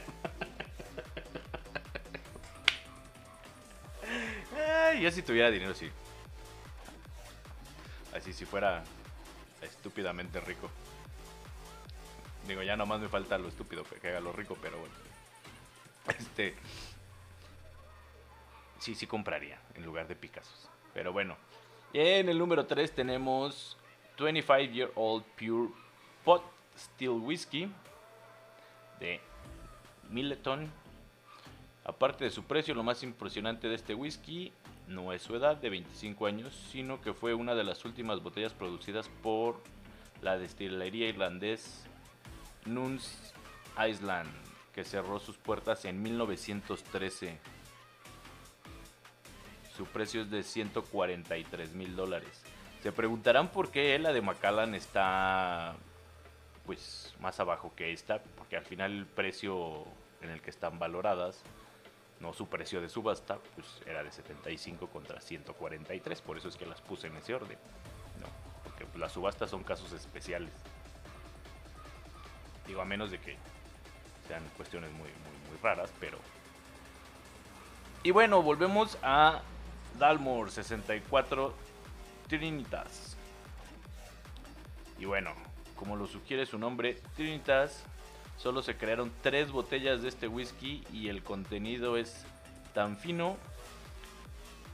Ay, 4.88 5.02
yo 5.02 5.12
si 5.12 5.22
tuviera 5.22 5.52
dinero, 5.52 5.74
sí. 5.74 5.92
Así 8.16 8.32
si 8.32 8.46
fuera 8.46 8.86
estúpidamente 9.62 10.40
rico. 10.40 10.72
Digo, 12.48 12.64
ya 12.64 12.78
nomás 12.78 13.02
me 13.02 13.10
falta 13.10 13.38
lo 13.38 13.50
estúpido 13.50 13.84
que 13.84 14.08
haga 14.08 14.22
lo 14.22 14.32
rico, 14.32 14.58
pero 14.62 14.80
bueno. 14.80 14.96
Este. 16.18 16.56
Sí, 18.82 18.96
sí 18.96 19.06
compraría 19.06 19.62
en 19.76 19.86
lugar 19.86 20.08
de 20.08 20.16
Picassos. 20.16 20.68
Pero 20.92 21.14
bueno. 21.14 21.38
En 21.94 22.30
el 22.30 22.40
número 22.40 22.66
3 22.66 22.92
tenemos 22.92 23.78
25 24.18 24.74
Year 24.74 24.92
Old 24.96 25.24
Pure 25.38 25.72
Pot 26.26 26.44
Still 26.76 27.12
Whiskey 27.12 27.72
de 29.00 29.20
Milleton. 30.10 30.72
Aparte 31.84 32.24
de 32.24 32.32
su 32.32 32.44
precio, 32.44 32.74
lo 32.74 32.82
más 32.82 33.04
impresionante 33.04 33.68
de 33.68 33.76
este 33.76 33.94
whisky 33.94 34.52
no 34.88 35.14
es 35.14 35.22
su 35.22 35.36
edad 35.36 35.58
de 35.58 35.70
25 35.70 36.26
años, 36.26 36.52
sino 36.72 37.02
que 37.02 37.14
fue 37.14 37.36
una 37.36 37.54
de 37.54 37.64
las 37.64 37.86
últimas 37.86 38.24
botellas 38.24 38.54
producidas 38.54 39.10
por 39.22 39.62
la 40.24 40.40
destilería 40.40 41.08
irlandés 41.08 41.86
Nuns 42.66 43.32
Island, 43.88 44.32
que 44.74 44.84
cerró 44.84 45.20
sus 45.20 45.38
puertas 45.38 45.86
en 45.86 46.02
1913. 46.02 47.61
Su 49.82 49.88
precio 49.88 50.22
es 50.22 50.30
de 50.30 50.44
143 50.44 51.74
mil 51.74 51.96
dólares. 51.96 52.44
Se 52.84 52.92
preguntarán 52.92 53.48
por 53.48 53.72
qué 53.72 53.98
la 53.98 54.14
de 54.14 54.22
Macallan 54.22 54.76
está 54.76 55.74
pues 56.68 57.16
más 57.20 57.40
abajo 57.40 57.74
que 57.76 57.92
esta, 57.92 58.22
porque 58.38 58.58
al 58.58 58.64
final 58.64 58.92
el 58.92 59.06
precio 59.08 59.86
en 60.22 60.30
el 60.30 60.40
que 60.40 60.52
están 60.52 60.78
valoradas 60.78 61.42
no 62.20 62.32
su 62.32 62.48
precio 62.48 62.80
de 62.80 62.90
subasta, 62.90 63.40
pues 63.56 63.82
era 63.88 64.04
de 64.04 64.12
75 64.12 64.86
contra 64.86 65.20
143, 65.20 66.22
por 66.22 66.38
eso 66.38 66.50
es 66.50 66.58
que 66.58 66.68
las 66.68 66.80
puse 66.80 67.08
en 67.08 67.18
ese 67.18 67.34
orden, 67.34 67.58
¿no? 68.20 68.28
Porque 68.64 68.86
las 69.00 69.14
subastas 69.14 69.50
son 69.50 69.64
casos 69.64 69.94
especiales. 69.94 70.54
Digo, 72.68 72.82
a 72.82 72.86
menos 72.86 73.10
de 73.10 73.18
que 73.18 73.36
sean 74.28 74.44
cuestiones 74.58 74.92
muy, 74.92 75.10
muy, 75.10 75.50
muy 75.50 75.58
raras, 75.64 75.92
pero... 76.00 76.20
Y 78.04 78.12
bueno, 78.12 78.44
volvemos 78.44 79.00
a 79.02 79.42
Dalmor 80.00 80.52
64 80.52 81.54
Trinitas. 82.28 83.18
Y 85.00 85.06
bueno, 85.06 85.34
como 85.76 85.96
lo 85.96 86.08
sugiere 86.08 86.46
su 86.46 86.58
nombre, 86.58 87.02
Trinitas 87.16 87.84
Solo 88.42 88.64
se 88.64 88.76
crearon 88.76 89.12
tres 89.22 89.52
botellas 89.52 90.02
de 90.02 90.10
este 90.10 90.28
whisky 90.28 90.84
y 90.92 91.10
el 91.10 91.22
contenido 91.22 91.96
es 91.96 92.26
tan 92.74 92.98
fino 92.98 93.38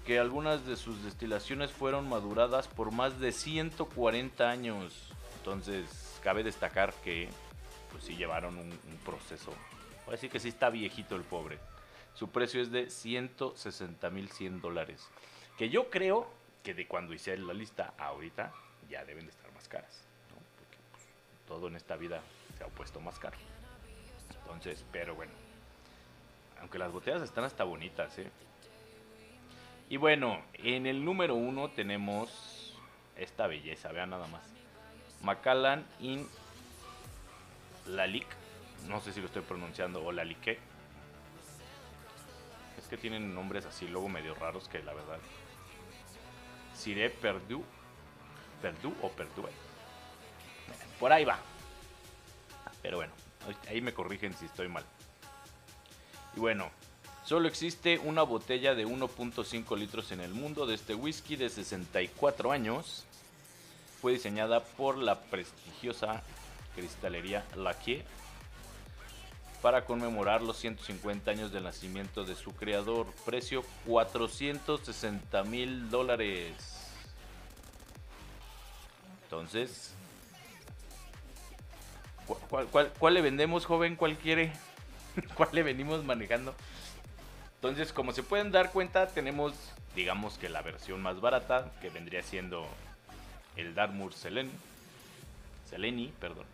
que 0.05 0.19
algunas 0.19 0.65
de 0.65 0.77
sus 0.77 1.03
destilaciones 1.03 1.71
fueron 1.71 2.07
maduradas 2.07 2.69
por 2.69 2.91
más 2.91 3.19
de 3.19 3.33
140 3.33 4.49
años. 4.49 5.09
Entonces, 5.39 6.17
cabe 6.23 6.43
destacar 6.43 6.93
que 7.03 7.27
pues 7.91 8.05
sí 8.05 8.15
llevaron 8.15 8.57
un, 8.57 8.69
un 8.69 8.97
proceso. 9.03 9.51
Así 10.09 10.29
que 10.29 10.39
sí 10.39 10.47
está 10.47 10.69
viejito 10.69 11.17
el 11.17 11.23
pobre. 11.23 11.59
Su 12.17 12.29
precio 12.29 12.61
es 12.61 12.71
de 12.71 12.89
160 12.89 14.09
mil 14.09 14.29
100 14.29 14.59
dólares. 14.59 15.07
Que 15.55 15.69
yo 15.69 15.91
creo 15.91 16.27
que 16.63 16.73
de 16.73 16.87
cuando 16.87 17.13
hice 17.13 17.37
la 17.37 17.53
lista 17.53 17.93
ahorita 17.99 18.51
ya 18.89 19.05
deben 19.05 19.25
de 19.25 19.31
estar 19.31 19.51
más 19.53 19.67
caras. 19.67 20.01
Porque 20.57 20.77
pues, 20.91 21.03
todo 21.47 21.67
en 21.67 21.75
esta 21.75 21.95
vida 21.95 22.23
se 22.57 22.63
ha 22.63 22.67
puesto 22.67 22.99
más 22.99 23.19
caro. 23.19 23.37
Entonces, 24.41 24.83
pero 24.91 25.13
bueno. 25.13 25.31
Aunque 26.59 26.79
las 26.79 26.91
botellas 26.91 27.21
están 27.21 27.43
hasta 27.43 27.63
bonitas, 27.63 28.17
¿eh? 28.17 28.31
Y 29.89 29.97
bueno, 29.97 30.41
en 30.55 30.87
el 30.87 31.05
número 31.05 31.35
uno 31.35 31.69
tenemos 31.69 32.75
esta 33.15 33.45
belleza, 33.45 33.91
vean 33.91 34.09
nada 34.09 34.25
más. 34.27 34.41
Macallan 35.21 35.85
in 35.99 36.27
Lalique 37.85 38.35
no 38.87 39.01
sé 39.01 39.11
si 39.11 39.19
lo 39.19 39.27
estoy 39.27 39.41
pronunciando, 39.41 40.03
o 40.03 40.11
la 40.11 40.23
lique. 40.23 40.59
Que 42.89 42.97
tienen 42.97 43.33
nombres 43.33 43.65
así 43.65 43.87
luego 43.87 44.07
medio 44.07 44.35
raros 44.35 44.67
que 44.69 44.81
la 44.81 44.93
verdad. 44.93 45.19
Siré 46.75 47.09
Perdú. 47.09 47.63
Perdú 48.61 48.93
o 49.01 49.09
Perdue. 49.09 49.51
Por 50.99 51.11
ahí 51.11 51.25
va. 51.25 51.39
Pero 52.81 52.97
bueno, 52.97 53.13
ahí 53.67 53.81
me 53.81 53.93
corrigen 53.93 54.33
si 54.33 54.45
estoy 54.45 54.67
mal. 54.67 54.83
Y 56.35 56.39
bueno, 56.39 56.69
solo 57.25 57.47
existe 57.47 57.99
una 57.99 58.23
botella 58.23 58.75
de 58.75 58.87
1.5 58.87 59.77
litros 59.77 60.11
en 60.11 60.21
el 60.21 60.33
mundo 60.33 60.65
de 60.65 60.75
este 60.75 60.95
whisky 60.95 61.35
de 61.35 61.49
64 61.49 62.51
años. 62.51 63.05
Fue 64.01 64.13
diseñada 64.13 64.63
por 64.63 64.97
la 64.97 65.19
prestigiosa 65.19 66.23
cristalería 66.75 67.45
Laquier 67.55 68.05
para 69.61 69.85
conmemorar 69.85 70.41
los 70.41 70.57
150 70.57 71.31
años 71.31 71.51
del 71.51 71.63
nacimiento 71.63 72.23
de 72.23 72.35
su 72.35 72.53
creador. 72.53 73.07
Precio 73.25 73.63
460 73.85 75.43
mil 75.43 75.89
dólares. 75.89 76.53
Entonces, 79.23 79.93
¿cuál, 82.99 83.13
le 83.13 83.21
vendemos, 83.21 83.65
joven? 83.65 83.95
¿Cuál 83.95 84.17
quiere? 84.17 84.53
¿Cuál 85.35 85.49
le 85.51 85.63
venimos 85.63 86.03
manejando? 86.05 86.55
Entonces, 87.55 87.91
como 87.91 88.11
se 88.13 88.23
pueden 88.23 88.51
dar 88.51 88.71
cuenta, 88.71 89.07
tenemos, 89.07 89.53
digamos 89.95 90.37
que 90.37 90.47
la 90.47 90.61
versión 90.61 91.01
más 91.01 91.19
barata, 91.19 91.71
que 91.81 91.89
vendría 91.89 92.21
siendo 92.21 92.67
el 93.55 93.73
Dartmoor 93.73 94.13
Selene, 94.13 94.51
Seleni, 95.69 96.13
perdón, 96.19 96.45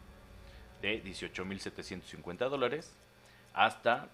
de 0.84 1.04
18.750 1.04 2.50
dólares 2.50 2.94
hasta 3.54 4.08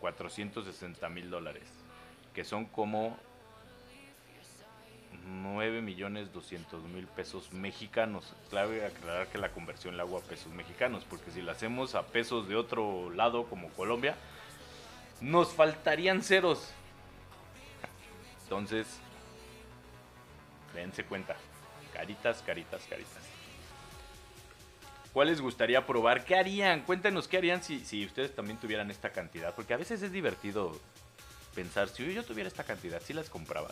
460 0.00 1.08
mil 1.10 1.30
dólares, 1.30 1.68
que 2.34 2.42
son 2.44 2.64
como 2.66 3.16
9 5.26 5.82
millones 5.82 6.32
200 6.32 6.82
mil 6.84 7.06
pesos 7.06 7.52
mexicanos. 7.52 8.34
Clave 8.50 8.84
aclarar 8.84 9.28
que 9.28 9.38
la 9.38 9.50
conversión 9.50 9.96
la 9.96 10.02
hago 10.02 10.18
a 10.18 10.20
pesos 10.20 10.52
mexicanos, 10.52 11.04
porque 11.08 11.30
si 11.30 11.42
la 11.42 11.52
hacemos 11.52 11.94
a 11.94 12.06
pesos 12.06 12.48
de 12.48 12.56
otro 12.56 13.10
lado, 13.10 13.44
como 13.44 13.68
Colombia, 13.70 14.16
nos 15.20 15.52
faltarían 15.52 16.22
ceros. 16.22 16.72
Entonces, 18.42 18.86
dense 20.74 21.04
cuenta. 21.04 21.36
Caritas, 21.92 22.42
caritas, 22.42 22.82
caritas. 22.88 23.22
¿Cuál 25.12 25.28
les 25.28 25.40
gustaría 25.40 25.86
probar? 25.86 26.24
¿Qué 26.24 26.34
harían? 26.36 26.82
Cuéntenos 26.82 27.28
qué 27.28 27.36
harían 27.36 27.62
si, 27.62 27.84
si 27.84 28.04
ustedes 28.06 28.34
también 28.34 28.58
tuvieran 28.58 28.90
esta 28.90 29.10
cantidad. 29.10 29.54
Porque 29.54 29.74
a 29.74 29.76
veces 29.76 30.02
es 30.02 30.10
divertido 30.10 30.78
pensar, 31.54 31.88
si 31.88 32.12
yo 32.14 32.24
tuviera 32.24 32.48
esta 32.48 32.64
cantidad, 32.64 33.00
si 33.02 33.12
las 33.12 33.28
compraba. 33.28 33.70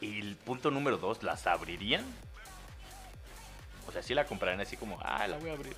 Y, 0.00 0.20
el 0.20 0.36
punto 0.36 0.70
número 0.70 0.98
dos, 0.98 1.22
¿las 1.22 1.46
abrirían? 1.46 2.04
O 3.86 3.92
sea, 3.92 4.02
si 4.02 4.14
la 4.14 4.26
comprarían 4.26 4.60
así 4.60 4.76
como, 4.76 4.98
ah, 5.02 5.26
la 5.26 5.38
voy 5.38 5.50
a 5.50 5.54
abrir. 5.54 5.76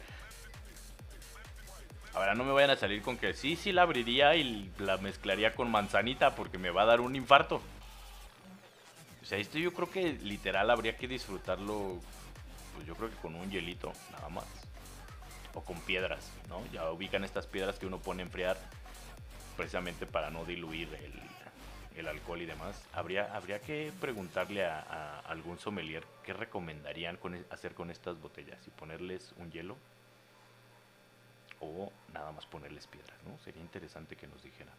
Ahora 2.14 2.34
no 2.34 2.44
me 2.44 2.52
vayan 2.52 2.70
a 2.70 2.76
salir 2.76 3.02
con 3.02 3.16
que 3.16 3.34
sí, 3.34 3.54
sí 3.54 3.70
la 3.70 3.82
abriría 3.82 4.34
y 4.34 4.72
la 4.78 4.96
mezclaría 4.96 5.54
con 5.54 5.70
manzanita 5.70 6.34
porque 6.34 6.58
me 6.58 6.70
va 6.70 6.82
a 6.82 6.86
dar 6.86 7.00
un 7.00 7.14
infarto. 7.14 7.60
O 9.22 9.24
sea, 9.24 9.38
esto 9.38 9.58
yo 9.58 9.72
creo 9.72 9.90
que 9.90 10.14
literal 10.14 10.70
habría 10.70 10.96
que 10.96 11.06
disfrutarlo, 11.06 12.00
pues 12.74 12.86
yo 12.86 12.96
creo 12.96 13.10
que 13.10 13.16
con 13.16 13.36
un 13.36 13.48
hielito, 13.48 13.92
nada 14.10 14.28
más. 14.28 14.46
O 15.54 15.60
con 15.60 15.80
piedras, 15.82 16.32
¿no? 16.48 16.64
Ya 16.72 16.90
ubican 16.90 17.22
estas 17.22 17.46
piedras 17.46 17.78
que 17.78 17.86
uno 17.86 17.98
pone 17.98 18.22
a 18.22 18.26
enfriar 18.26 18.56
precisamente 19.56 20.06
para 20.06 20.30
no 20.30 20.44
diluir 20.44 20.88
el, 20.94 21.12
alcohol 22.06 22.40
y 22.40 22.46
demás. 22.46 22.82
Habría, 22.92 23.34
habría 23.34 23.60
que 23.60 23.92
preguntarle 24.00 24.64
a, 24.64 25.20
algún 25.20 25.58
sommelier 25.58 26.04
qué 26.24 26.32
recomendarían 26.32 27.16
e, 27.16 27.44
hacer 27.50 27.74
con 27.74 27.90
estas 27.90 28.20
botellas 28.20 28.58
y 28.66 28.70
ponerles 28.70 29.34
un 29.38 29.50
hielo 29.50 29.76
o 31.60 31.92
nada 32.12 32.32
más 32.32 32.46
ponerles 32.46 32.86
piedras, 32.86 33.16
¿no? 33.24 33.38
Sería 33.44 33.60
interesante 33.60 34.16
que 34.16 34.26
nos 34.26 34.42
dijeran. 34.42 34.74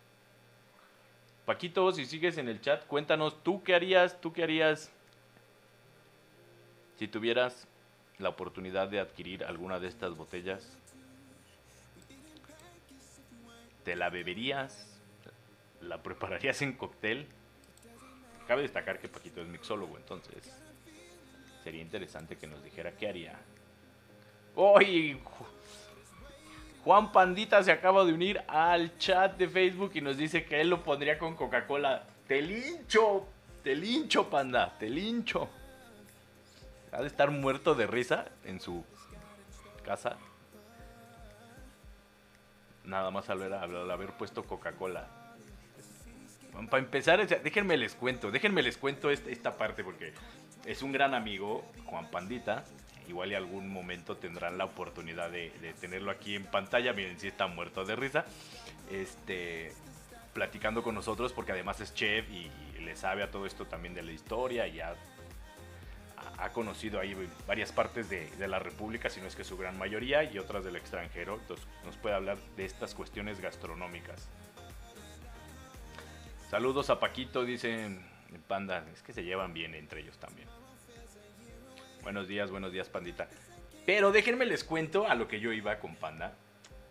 Paquito, 1.46 1.92
si 1.92 2.06
sigues 2.06 2.38
en 2.38 2.48
el 2.50 2.62
chat, 2.62 2.86
cuéntanos, 2.86 3.44
¿tú 3.44 3.64
qué 3.64 3.76
harías? 3.76 4.20
¿Tú 4.20 4.34
qué 4.34 4.44
harías 4.44 4.92
si 6.98 7.08
tuvieras 7.08 7.68
la 8.18 8.30
oportunidad 8.30 8.88
de 8.88 9.00
adquirir 9.00 9.44
alguna 9.44 9.80
de 9.80 9.88
estas 9.88 10.16
botellas? 10.16 10.78
¿Te 13.84 13.96
la 13.96 14.10
beberías? 14.10 14.91
¿La 15.82 16.02
prepararías 16.02 16.62
en 16.62 16.74
cóctel? 16.74 17.28
Cabe 18.48 18.64
destacar 18.64 19.00
que 19.00 19.08
Paquito 19.08 19.42
es 19.42 19.48
mixólogo, 19.48 19.98
entonces 19.98 20.54
sería 21.64 21.82
interesante 21.82 22.38
que 22.38 22.48
nos 22.48 22.64
dijera 22.64 22.92
qué 22.92 23.08
haría. 23.08 23.40
¡Uy! 24.56 25.20
Juan 26.84 27.12
Pandita 27.12 27.64
se 27.64 27.72
acaba 27.72 28.04
de 28.04 28.14
unir 28.14 28.42
al 28.48 28.98
chat 28.98 29.38
de 29.38 29.48
Facebook 29.48 29.92
y 29.94 30.02
nos 30.02 30.18
dice 30.18 30.46
que 30.46 30.62
él 30.62 30.70
lo 30.70 30.84
pondría 30.84 31.20
con 31.20 31.36
Coca-Cola. 31.36 32.04
Te 32.28 32.42
lincho, 32.42 33.28
te 33.64 33.76
lincho, 33.76 34.30
panda, 34.30 34.76
te 34.80 34.90
lincho. 34.90 35.48
Ha 36.92 37.02
de 37.02 37.08
estar 37.08 37.30
muerto 37.30 37.76
de 37.76 37.88
risa 37.88 38.26
en 38.46 38.60
su 38.60 38.84
casa. 39.86 40.18
Nada 42.84 43.12
más 43.12 43.30
al, 43.30 43.54
al 43.54 43.92
haber 43.92 44.18
puesto 44.18 44.44
Coca-Cola. 44.44 45.21
Para 46.52 46.84
empezar, 46.84 47.26
déjenme 47.28 47.78
les 47.78 47.96
cuento, 47.96 48.30
déjenme 48.30 48.62
les 48.62 48.78
cuento 48.78 49.10
esta, 49.10 49.30
esta 49.30 49.58
parte 49.58 49.84
porque 49.84 50.14
es 50.66 50.82
un 50.82 50.92
gran 50.92 51.14
amigo, 51.14 51.66
Juan 51.86 52.10
Pandita, 52.12 52.66
igual 53.08 53.32
y 53.32 53.36
algún 53.36 53.70
momento 53.70 54.18
tendrán 54.18 54.58
la 54.58 54.66
oportunidad 54.66 55.30
de, 55.30 55.52
tenerlo 55.80 56.12
aquí 56.12 56.36
en 56.36 56.46
pantalla. 56.46 56.94
Miren, 56.94 57.20
si 57.20 57.28
está 57.28 57.48
muerto 57.48 57.86
de 57.86 57.96
risa. 57.96 58.26
Este, 58.90 59.74
platicando 60.34 60.82
con 60.82 60.96
nosotros 60.96 61.34
porque 61.34 61.52
además 61.52 61.80
es 61.82 61.94
chef 61.94 62.30
y, 62.30 62.50
le 62.82 62.96
sabe 62.96 63.22
a 63.22 63.30
todo 63.30 63.46
esto 63.46 63.66
también 63.66 63.94
de 63.94 64.02
la 64.02 64.12
historia 64.12 64.66
y 64.68 64.80
ha, 64.80 64.96
ha 66.40 66.50
conocido 66.52 67.00
ahí 67.00 67.16
varias 67.46 67.72
partes 67.72 68.10
de, 68.10 68.28
de, 68.32 68.48
la 68.48 68.58
República, 68.58 69.08
si 69.08 69.22
no 69.22 69.28
es 69.28 69.36
que 69.36 69.44
su 69.44 69.56
gran 69.56 69.78
mayoría, 69.78 70.24
y 70.24 70.40
otras 70.40 70.66
del 70.66 70.76
extranjero. 70.76 71.38
Entonces 71.40 71.68
nos 71.86 71.96
puede 71.98 72.16
hablar 72.16 72.40
de 72.58 72.66
estas 72.66 72.96
cuestiones 72.96 73.40
gastronómicas. 73.40 74.30
Saludos 76.52 76.90
a 76.90 77.00
Paquito, 77.00 77.46
dicen 77.46 78.06
Panda. 78.50 78.84
Es 78.94 79.02
que 79.02 79.14
se 79.14 79.24
llevan 79.24 79.54
bien 79.54 79.74
entre 79.74 80.02
ellos 80.02 80.18
también. 80.18 80.50
Buenos 82.04 82.28
días, 82.28 82.52
buenos 82.52 82.74
días, 82.74 82.90
pandita. 82.90 83.30
Pero 83.86 84.12
déjenme 84.12 84.46
les 84.46 84.66
cuento 84.66 85.08
a 85.08 85.16
lo 85.16 85.30
que 85.30 85.40
yo 85.40 85.54
iba 85.54 85.80
con 85.80 85.96
Panda. 85.96 86.34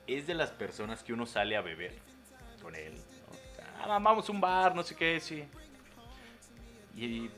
Es 0.07 0.27
de 0.27 0.33
las 0.33 0.49
personas 0.51 1.03
que 1.03 1.13
uno 1.13 1.27
sale 1.27 1.59
a 1.59 1.61
beber 1.61 1.93
con 2.63 2.75
él. 2.75 2.95
Ah, 3.83 3.99
vamos 3.99 4.31
a 4.31 4.33
un 4.33 4.41
bar, 4.41 4.75
no 4.75 4.83
sé 4.83 4.97
qué, 4.97 5.21
sí. 5.21 5.45
Y 6.97 7.29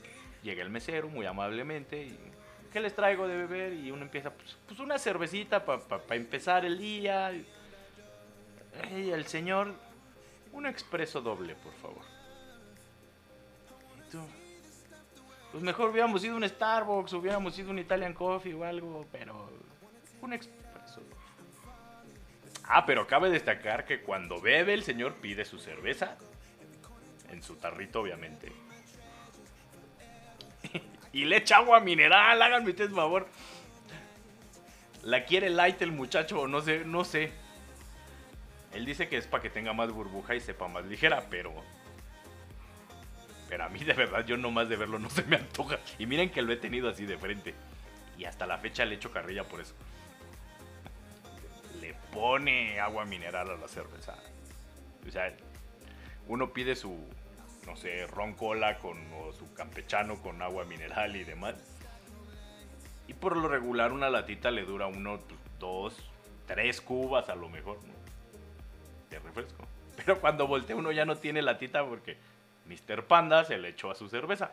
llega 0.43 0.63
el 0.63 0.69
mesero 0.69 1.09
muy 1.09 1.25
amablemente. 1.25 2.03
Y, 2.03 2.17
¿Qué 2.71 2.79
les 2.79 2.95
traigo 2.95 3.27
de 3.27 3.35
beber? 3.35 3.73
Y 3.73 3.91
uno 3.91 4.03
empieza, 4.03 4.31
pues, 4.31 4.55
pues 4.65 4.79
una 4.79 4.97
cervecita 4.97 5.65
para 5.65 6.15
empezar 6.15 6.63
el 6.63 6.77
día. 6.77 7.33
Y 8.95 9.09
el 9.09 9.25
señor, 9.25 9.73
un 10.53 10.65
expreso 10.67 11.19
doble, 11.19 11.55
por 11.55 11.73
favor. 11.73 12.12
Pues 15.51 15.63
mejor 15.63 15.91
hubiéramos 15.91 16.23
ido 16.23 16.33
a 16.33 16.37
un 16.37 16.49
Starbucks, 16.49 17.13
hubiéramos 17.13 17.57
ido 17.57 17.69
a 17.69 17.71
un 17.71 17.79
Italian 17.79 18.13
Coffee 18.13 18.53
o 18.53 18.63
algo, 18.63 19.05
pero 19.11 19.49
un 20.21 20.33
expreso. 20.33 21.01
Ah, 22.63 22.85
pero 22.85 23.05
cabe 23.05 23.29
destacar 23.29 23.85
que 23.85 24.01
cuando 24.01 24.41
bebe 24.41 24.73
el 24.73 24.83
señor 24.83 25.15
pide 25.15 25.45
su 25.45 25.59
cerveza, 25.59 26.17
en 27.29 27.43
su 27.43 27.55
tarrito 27.57 28.01
obviamente. 28.01 28.51
y 31.13 31.25
le 31.25 31.37
echa 31.37 31.57
agua 31.57 31.79
mineral, 31.79 32.41
háganme 32.41 32.71
ustedes 32.71 32.91
favor. 32.91 33.27
¿La 35.03 35.25
quiere 35.25 35.49
light 35.49 35.81
el 35.81 35.91
muchacho 35.91 36.39
o 36.41 36.47
no 36.47 36.61
sé? 36.61 36.85
No 36.85 37.03
sé. 37.03 37.31
Él 38.71 38.85
dice 38.85 39.07
que 39.07 39.17
es 39.17 39.27
para 39.27 39.43
que 39.43 39.49
tenga 39.49 39.73
más 39.73 39.91
burbuja 39.91 40.33
y 40.33 40.39
sepa 40.39 40.67
más 40.67 40.85
ligera, 40.85 41.27
pero 41.29 41.53
pero 43.53 43.65
a 43.65 43.69
mí 43.69 43.83
de 43.83 43.93
verdad, 43.93 44.25
yo 44.25 44.35
nomás 44.35 44.67
de 44.67 44.75
verlo 44.75 44.97
no 44.97 45.11
se 45.11 45.21
me 45.25 45.35
antoja. 45.35 45.77
Y 45.99 46.07
miren 46.07 46.31
que 46.31 46.41
lo 46.41 46.51
he 46.51 46.57
tenido 46.57 46.89
así 46.89 47.05
de 47.05 47.19
frente. 47.19 47.53
Y 48.17 48.25
hasta 48.25 48.47
la 48.47 48.57
fecha 48.57 48.83
le 48.83 48.95
echo 48.95 49.11
carrilla 49.11 49.43
por 49.43 49.61
eso. 49.61 49.75
le 51.79 51.93
pone 52.11 52.79
agua 52.79 53.05
mineral 53.05 53.51
a 53.51 53.55
la 53.55 53.67
cerveza. 53.67 54.15
O 55.07 55.11
sea, 55.11 55.31
uno 56.27 56.51
pide 56.51 56.75
su, 56.75 56.97
no 57.67 57.75
sé, 57.75 58.07
ron 58.07 58.33
cola 58.33 58.79
con, 58.79 58.97
o 59.13 59.31
su 59.33 59.53
campechano 59.53 60.19
con 60.19 60.41
agua 60.41 60.65
mineral 60.65 61.15
y 61.15 61.23
demás. 61.23 61.53
Y 63.07 63.13
por 63.13 63.37
lo 63.37 63.47
regular 63.47 63.91
una 63.91 64.09
latita 64.09 64.49
le 64.49 64.63
dura 64.63 64.87
uno, 64.87 65.19
dos, 65.59 65.95
tres 66.47 66.81
cubas 66.81 67.29
a 67.29 67.35
lo 67.35 67.49
mejor. 67.49 67.77
De 69.11 69.19
refresco. 69.19 69.67
Pero 69.95 70.19
cuando 70.19 70.47
voltea 70.47 70.75
uno 70.75 70.91
ya 70.91 71.05
no 71.05 71.17
tiene 71.17 71.43
latita 71.43 71.85
porque 71.85 72.17
Mr. 72.65 73.03
Panda 73.05 73.43
se 73.45 73.57
le 73.57 73.69
echó 73.69 73.91
a 73.91 73.95
su 73.95 74.07
cerveza. 74.09 74.51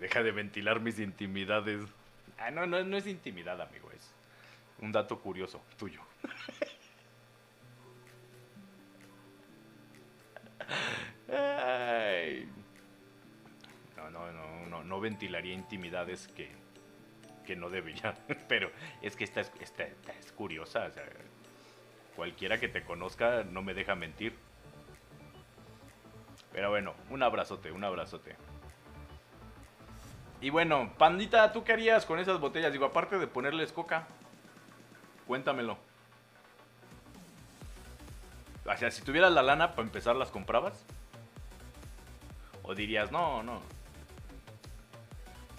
Deja 0.00 0.22
de 0.22 0.32
ventilar 0.32 0.80
mis 0.80 0.98
intimidades. 0.98 1.80
Ah, 2.38 2.50
no, 2.50 2.66
no, 2.66 2.82
no 2.84 2.96
es 2.96 3.06
intimidad, 3.06 3.60
amigo, 3.60 3.90
es 3.92 4.10
un 4.80 4.92
dato 4.92 5.18
curioso 5.20 5.62
tuyo. 5.78 6.00
Ay. 11.28 12.48
No, 13.96 14.10
no, 14.10 14.32
no, 14.32 14.66
no, 14.66 14.84
no 14.84 15.00
ventilaría 15.00 15.54
intimidades 15.54 16.28
que, 16.28 16.48
que 17.46 17.56
no 17.56 17.70
debería. 17.70 18.14
Pero 18.48 18.70
es 19.02 19.16
que 19.16 19.24
esta 19.24 19.40
es, 19.40 19.52
esta- 19.60 19.84
esta 19.84 20.12
es 20.12 20.32
curiosa. 20.32 20.90
cualquiera 22.16 22.58
que 22.58 22.68
te 22.68 22.82
conozca 22.84 23.44
no 23.44 23.62
me 23.62 23.74
deja 23.74 23.94
mentir. 23.94 24.34
Pero 26.54 26.70
bueno, 26.70 26.94
un 27.10 27.20
abrazote, 27.22 27.72
un 27.72 27.82
abrazote. 27.82 28.36
Y 30.40 30.50
bueno, 30.50 30.92
Pandita, 30.96 31.52
¿tú 31.52 31.64
qué 31.64 31.72
harías 31.72 32.06
con 32.06 32.20
esas 32.20 32.38
botellas? 32.38 32.72
Digo, 32.72 32.84
aparte 32.84 33.18
de 33.18 33.26
ponerles 33.26 33.72
coca, 33.72 34.06
cuéntamelo. 35.26 35.76
O 38.64 38.76
sea, 38.76 38.90
si 38.92 39.02
tuvieras 39.02 39.32
la 39.32 39.42
lana 39.42 39.72
para 39.72 39.82
empezar, 39.82 40.14
¿las 40.14 40.30
comprabas? 40.30 40.84
¿O 42.62 42.74
dirías, 42.74 43.10
no, 43.10 43.42
no? 43.42 43.60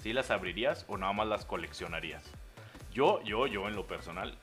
¿Sí 0.01 0.13
las 0.13 0.31
abrirías 0.31 0.85
o 0.87 0.97
nada 0.97 1.11
más 1.11 1.27
las 1.27 1.45
coleccionarías? 1.45 2.23
Yo, 2.93 3.21
yo, 3.23 3.47
yo 3.47 3.67
en 3.67 3.75
lo 3.75 3.85
personal, 3.85 4.37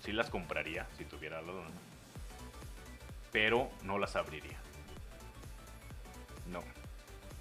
sí 0.00 0.12
las 0.12 0.30
compraría 0.30 0.86
si 0.96 1.04
tuviera 1.04 1.42
la 1.42 1.52
lana. 1.52 1.70
Pero 3.30 3.68
no 3.82 3.98
las 3.98 4.16
abriría. 4.16 4.58
No, 6.50 6.62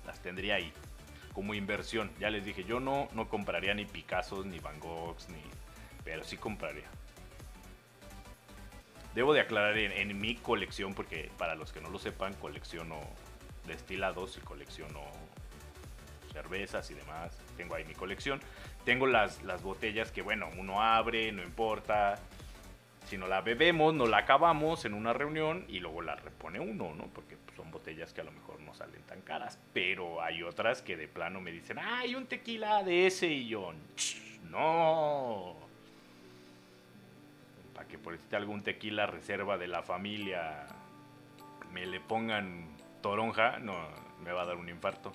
las 0.06 0.22
tendría 0.22 0.56
ahí 0.56 0.72
como 1.34 1.54
inversión. 1.54 2.12
Ya 2.20 2.30
les 2.30 2.44
dije, 2.46 2.64
yo 2.64 2.80
no, 2.80 3.08
no 3.14 3.30
compraría 3.30 3.74
ni 3.74 3.86
Picassos, 3.86 4.46
ni 4.46 4.60
Van 4.60 4.80
Goghs, 4.80 5.30
ni... 5.30 5.42
Pero 6.04 6.24
sí 6.24 6.38
compraría. 6.38 6.88
Debo 9.14 9.34
de 9.34 9.42
aclarar 9.42 9.78
en, 9.78 9.92
en 9.92 10.20
mi 10.20 10.36
colección, 10.36 10.94
porque 10.94 11.30
para 11.38 11.56
los 11.56 11.72
que 11.72 11.82
no 11.82 11.90
lo 11.90 12.00
sepan, 12.00 12.34
colecciono 12.36 13.00
destilados 13.68 14.38
y 14.38 14.42
colecciono 14.42 15.02
cervezas 16.32 16.90
y 16.92 16.94
demás. 16.94 17.38
Tengo 17.56 17.76
ahí 17.76 17.86
mi 17.86 17.94
colección. 17.94 18.40
Tengo 18.86 19.06
las, 19.06 19.44
las 19.44 19.62
botellas 19.62 20.12
que, 20.12 20.22
bueno, 20.22 20.50
uno 20.58 20.82
abre, 20.82 21.32
no 21.32 21.44
importa. 21.44 22.20
Si 23.08 23.18
no 23.18 23.26
la 23.28 23.40
bebemos, 23.40 23.94
no 23.94 24.06
la 24.06 24.18
acabamos 24.18 24.84
en 24.84 24.94
una 24.94 25.14
reunión 25.14 25.64
y 25.70 25.80
luego 25.80 26.02
la 26.02 26.18
repone 26.18 26.60
uno, 26.60 26.94
¿no? 26.94 27.06
Porque 27.06 27.38
pues, 27.38 27.56
son 27.56 27.72
botellas 27.72 28.14
que 28.14 28.20
a 28.20 28.26
lo 28.26 28.34
mejor 28.34 28.60
no 28.60 28.74
salen 28.74 29.02
tan 29.04 29.22
caras. 29.22 29.58
Pero 29.74 30.22
hay 30.22 30.44
otras 30.44 30.82
que 30.82 30.98
de 30.98 31.08
plano 31.08 31.40
me 31.40 31.54
dicen, 31.54 31.80
"Ah, 31.80 32.00
hay 32.00 32.16
un 32.16 32.28
tequila 32.28 32.84
de 32.84 33.08
ese 33.08 33.28
y 33.28 33.48
yo, 33.48 33.72
"Ch, 33.96 34.42
no. 34.50 35.56
Para 37.74 37.88
que 37.88 37.98
por 37.98 38.12
decirte 38.12 38.36
algún 38.36 38.62
tequila 38.62 39.06
reserva 39.06 39.58
de 39.58 39.68
la 39.68 39.84
familia 39.84 40.68
me 41.72 41.86
le 41.86 42.02
pongan 42.02 42.68
toronja, 43.02 43.60
no, 43.60 43.88
me 44.22 44.34
va 44.34 44.42
a 44.42 44.46
dar 44.48 44.58
un 44.58 44.68
infarto. 44.68 45.14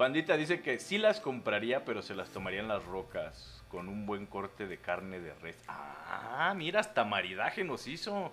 Pandita 0.00 0.38
dice 0.38 0.62
que 0.62 0.78
sí 0.78 0.96
las 0.96 1.20
compraría, 1.20 1.84
pero 1.84 2.00
se 2.00 2.14
las 2.14 2.30
tomarían 2.30 2.68
las 2.68 2.82
rocas 2.86 3.62
con 3.68 3.86
un 3.86 4.06
buen 4.06 4.24
corte 4.24 4.66
de 4.66 4.78
carne 4.78 5.20
de 5.20 5.34
res. 5.34 5.62
Ah, 5.68 6.54
mira, 6.56 6.80
hasta 6.80 7.04
maridaje 7.04 7.64
nos 7.64 7.86
hizo. 7.86 8.32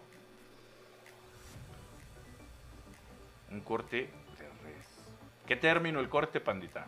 Un 3.51 3.59
corte 3.59 4.09
de 4.39 4.45
res. 4.63 4.87
¿Qué 5.45 5.57
término 5.57 5.99
el 5.99 6.07
corte, 6.07 6.39
pandita? 6.39 6.87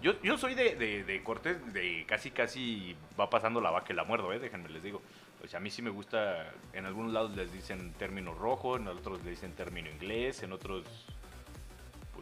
Yo, 0.00 0.12
yo 0.22 0.38
soy 0.38 0.54
de, 0.54 0.76
de, 0.76 1.02
de 1.02 1.24
cortes 1.24 1.72
de 1.72 2.04
casi 2.06 2.30
casi 2.30 2.96
va 3.18 3.28
pasando 3.28 3.60
la 3.60 3.72
vaca 3.72 3.92
y 3.92 3.96
la 3.96 4.04
muerdo, 4.04 4.32
eh, 4.32 4.38
déjenme 4.38 4.68
les 4.68 4.84
digo. 4.84 5.02
Sea, 5.48 5.58
a 5.58 5.60
mí 5.60 5.70
sí 5.70 5.82
me 5.82 5.90
gusta, 5.90 6.52
en 6.72 6.86
algunos 6.86 7.12
lados 7.12 7.36
les 7.36 7.52
dicen 7.52 7.92
término 7.94 8.34
rojo, 8.34 8.76
en 8.76 8.88
otros 8.88 9.18
les 9.18 9.30
dicen 9.30 9.52
término 9.52 9.88
inglés, 9.88 10.42
en 10.42 10.52
otros 10.52 10.82
pues 10.82 11.15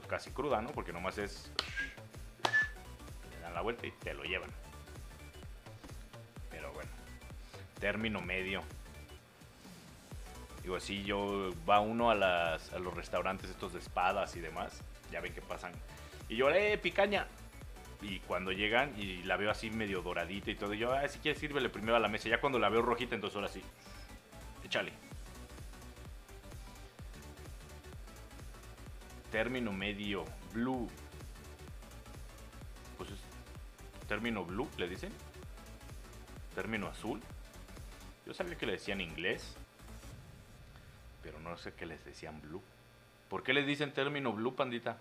casi 0.09 0.31
cruda, 0.31 0.61
¿no? 0.61 0.71
Porque 0.71 0.93
nomás 0.93 1.19
es 1.19 1.51
le 3.33 3.41
dan 3.41 3.55
la 3.55 3.61
vuelta 3.61 3.87
y 3.87 3.91
te 3.91 4.15
lo 4.15 4.25
llevan. 4.25 4.51
Pero 6.51 6.73
bueno, 6.73 6.91
término 7.81 8.21
medio. 8.21 8.63
Digo, 10.63 10.81
si 10.81 11.05
yo 11.05 11.53
va 11.69 11.81
uno 11.81 12.11
a, 12.11 12.15
las, 12.15 12.73
a 12.73 12.79
los 12.79 12.95
restaurantes 12.95 13.51
estos 13.51 13.75
de 13.75 13.81
espadas 13.81 14.35
y 14.37 14.41
demás, 14.41 14.83
ya 15.11 15.21
ven 15.21 15.35
que 15.35 15.43
pasan. 15.43 15.73
Y 16.29 16.37
yo, 16.37 16.51
eh, 16.51 16.79
picaña. 16.79 17.27
Y 18.01 18.21
cuando 18.21 18.53
llegan 18.53 18.93
y 18.99 19.23
la 19.23 19.37
veo 19.37 19.51
así 19.51 19.71
medio 19.71 20.03
doradita 20.03 20.51
y 20.51 20.55
todo, 20.55 20.75
yo, 20.75 20.93
ah, 20.93 21.07
si 21.09 21.19
quieres 21.19 21.41
sírvele 21.41 21.69
primero 21.69 21.97
a 21.97 22.01
la 22.01 22.09
mesa. 22.09 22.29
Ya 22.29 22.41
cuando 22.41 22.59
la 22.59 22.69
veo 22.69 22.83
rojita, 22.83 23.15
entonces 23.15 23.37
ahora 23.37 23.49
sí, 23.49 23.63
échale. 24.65 24.93
Término 29.35 29.73
medio, 29.73 30.25
blue. 30.53 30.89
Pues 32.97 33.11
es 33.11 33.19
término 34.07 34.45
blue, 34.45 34.69
le 34.79 34.89
dicen. 34.89 35.11
Término 36.55 36.87
azul. 36.87 37.21
Yo 38.27 38.33
sabía 38.33 38.57
que 38.57 38.65
le 38.65 38.75
decían 38.75 39.01
inglés, 39.01 39.57
pero 41.21 41.41
no 41.41 41.57
sé 41.57 41.73
qué 41.75 41.85
les 41.85 42.05
decían 42.05 42.41
blue. 42.43 42.63
¿Por 43.29 43.43
qué 43.43 43.53
les 43.53 43.67
dicen 43.67 43.93
término 43.93 44.33
blue, 44.33 44.55
pandita? 44.55 44.99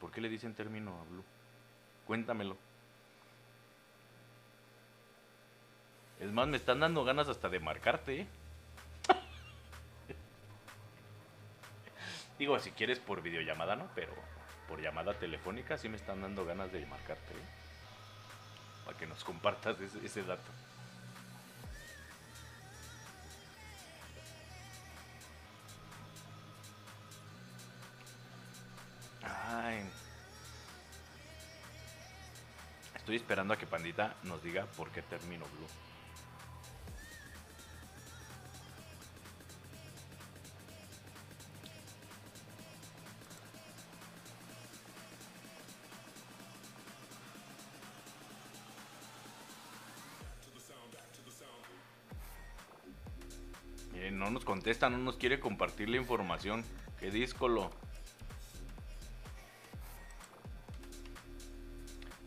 ¿Por 0.00 0.10
qué 0.12 0.22
le 0.22 0.30
dicen 0.30 0.54
término 0.54 1.04
blue? 1.10 1.24
Cuéntamelo. 2.06 2.56
Es 6.20 6.32
más, 6.32 6.48
me 6.48 6.56
están 6.56 6.80
dando 6.80 7.04
ganas 7.04 7.28
hasta 7.28 7.50
de 7.50 7.60
marcarte, 7.60 8.20
¿eh? 8.22 8.26
Digo, 12.40 12.58
si 12.58 12.70
quieres 12.70 12.98
por 12.98 13.20
videollamada, 13.20 13.76
¿no? 13.76 13.90
Pero 13.94 14.14
por 14.66 14.80
llamada 14.80 15.12
telefónica 15.12 15.76
sí 15.76 15.90
me 15.90 15.98
están 15.98 16.22
dando 16.22 16.46
ganas 16.46 16.72
de 16.72 16.86
marcarte, 16.86 17.34
¿eh? 17.34 17.46
Para 18.86 18.96
que 18.96 19.06
nos 19.06 19.22
compartas 19.22 19.78
ese, 19.78 19.98
ese 20.06 20.22
dato. 20.22 20.50
Ay. 29.22 29.86
Estoy 32.94 33.16
esperando 33.16 33.52
a 33.52 33.58
que 33.58 33.66
Pandita 33.66 34.14
nos 34.22 34.42
diga 34.42 34.64
por 34.78 34.88
qué 34.92 35.02
termino 35.02 35.44
blue. 35.44 35.68
No 54.20 54.30
nos 54.30 54.44
contesta, 54.44 54.90
no 54.90 54.98
nos 54.98 55.16
quiere 55.16 55.40
compartir 55.40 55.88
la 55.88 55.96
información. 55.96 56.62
Qué 56.98 57.10
díscolo. 57.10 57.70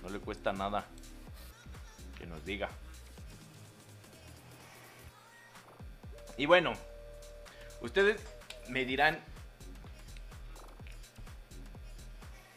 No 0.02 0.10
le 0.10 0.20
cuesta 0.20 0.52
nada 0.52 0.88
que 2.18 2.26
nos 2.26 2.44
diga. 2.44 2.70
Y 6.36 6.48
bueno, 6.48 6.74
ustedes 7.82 8.20
me 8.70 8.86
dirán 8.86 9.20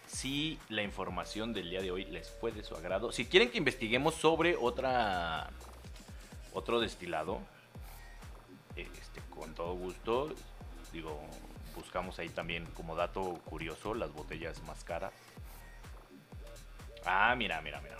si 0.06 0.58
la 0.70 0.82
información 0.82 1.52
del 1.52 1.68
día 1.68 1.82
de 1.82 1.90
hoy 1.90 2.06
les 2.06 2.30
fue 2.30 2.52
de 2.52 2.64
su 2.64 2.74
agrado. 2.74 3.12
Si 3.12 3.26
quieren 3.26 3.50
que 3.50 3.58
investiguemos 3.58 4.14
sobre 4.14 4.56
otra 4.56 5.50
otro 6.54 6.80
destilado, 6.80 7.42
todo 9.56 9.74
gusto, 9.74 10.34
digo, 10.92 11.20
buscamos 11.74 12.18
ahí 12.18 12.28
también 12.28 12.66
como 12.76 12.94
dato 12.94 13.34
curioso 13.46 13.94
las 13.94 14.12
botellas 14.12 14.62
más 14.64 14.84
caras. 14.84 15.12
Ah, 17.04 17.34
mira, 17.36 17.60
mira, 17.62 17.80
mira. 17.80 17.96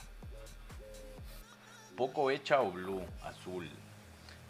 Poco 1.97 2.31
hecha 2.31 2.61
o 2.61 2.71
blue, 2.71 3.03
azul. 3.23 3.69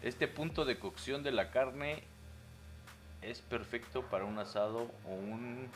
Este 0.01 0.27
punto 0.27 0.65
de 0.65 0.77
cocción 0.77 1.23
de 1.23 1.31
la 1.31 1.49
carne 1.49 2.03
es 3.21 3.41
perfecto 3.41 4.03
para 4.03 4.25
un 4.25 4.37
asado 4.37 4.91
o 5.05 5.13
un 5.13 5.69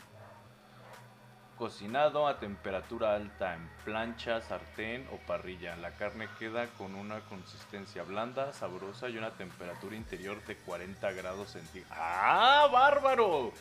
cocinado 1.62 2.26
a 2.26 2.40
temperatura 2.40 3.14
alta 3.14 3.54
en 3.54 3.70
plancha, 3.84 4.40
sartén 4.40 5.06
o 5.12 5.16
parrilla. 5.28 5.76
La 5.76 5.92
carne 5.92 6.26
queda 6.36 6.66
con 6.76 6.96
una 6.96 7.20
consistencia 7.20 8.02
blanda, 8.02 8.52
sabrosa 8.52 9.08
y 9.08 9.16
una 9.16 9.30
temperatura 9.30 9.94
interior 9.94 10.44
de 10.44 10.56
40 10.56 11.12
grados 11.12 11.52
centígrados. 11.52 11.96
¡Ah, 11.96 12.68
bárbaro! 12.72 13.52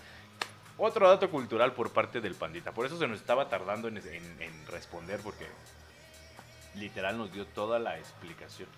Otro 0.80 1.08
dato 1.08 1.30
cultural 1.30 1.74
por 1.74 1.94
parte 1.94 2.22
del 2.22 2.34
pandita. 2.34 2.72
Por 2.72 2.88
eso 2.88 2.98
se 2.98 3.08
nos 3.08 3.20
estaba 3.20 3.48
tardando 3.50 3.88
en, 3.88 3.98
en 3.98 4.66
responder 4.66 5.20
porque 5.20 5.46
literal 6.74 7.20
nos 7.20 7.32
dio 7.32 7.46
toda 7.46 7.78
la 7.78 8.00
explicación. 8.00 8.70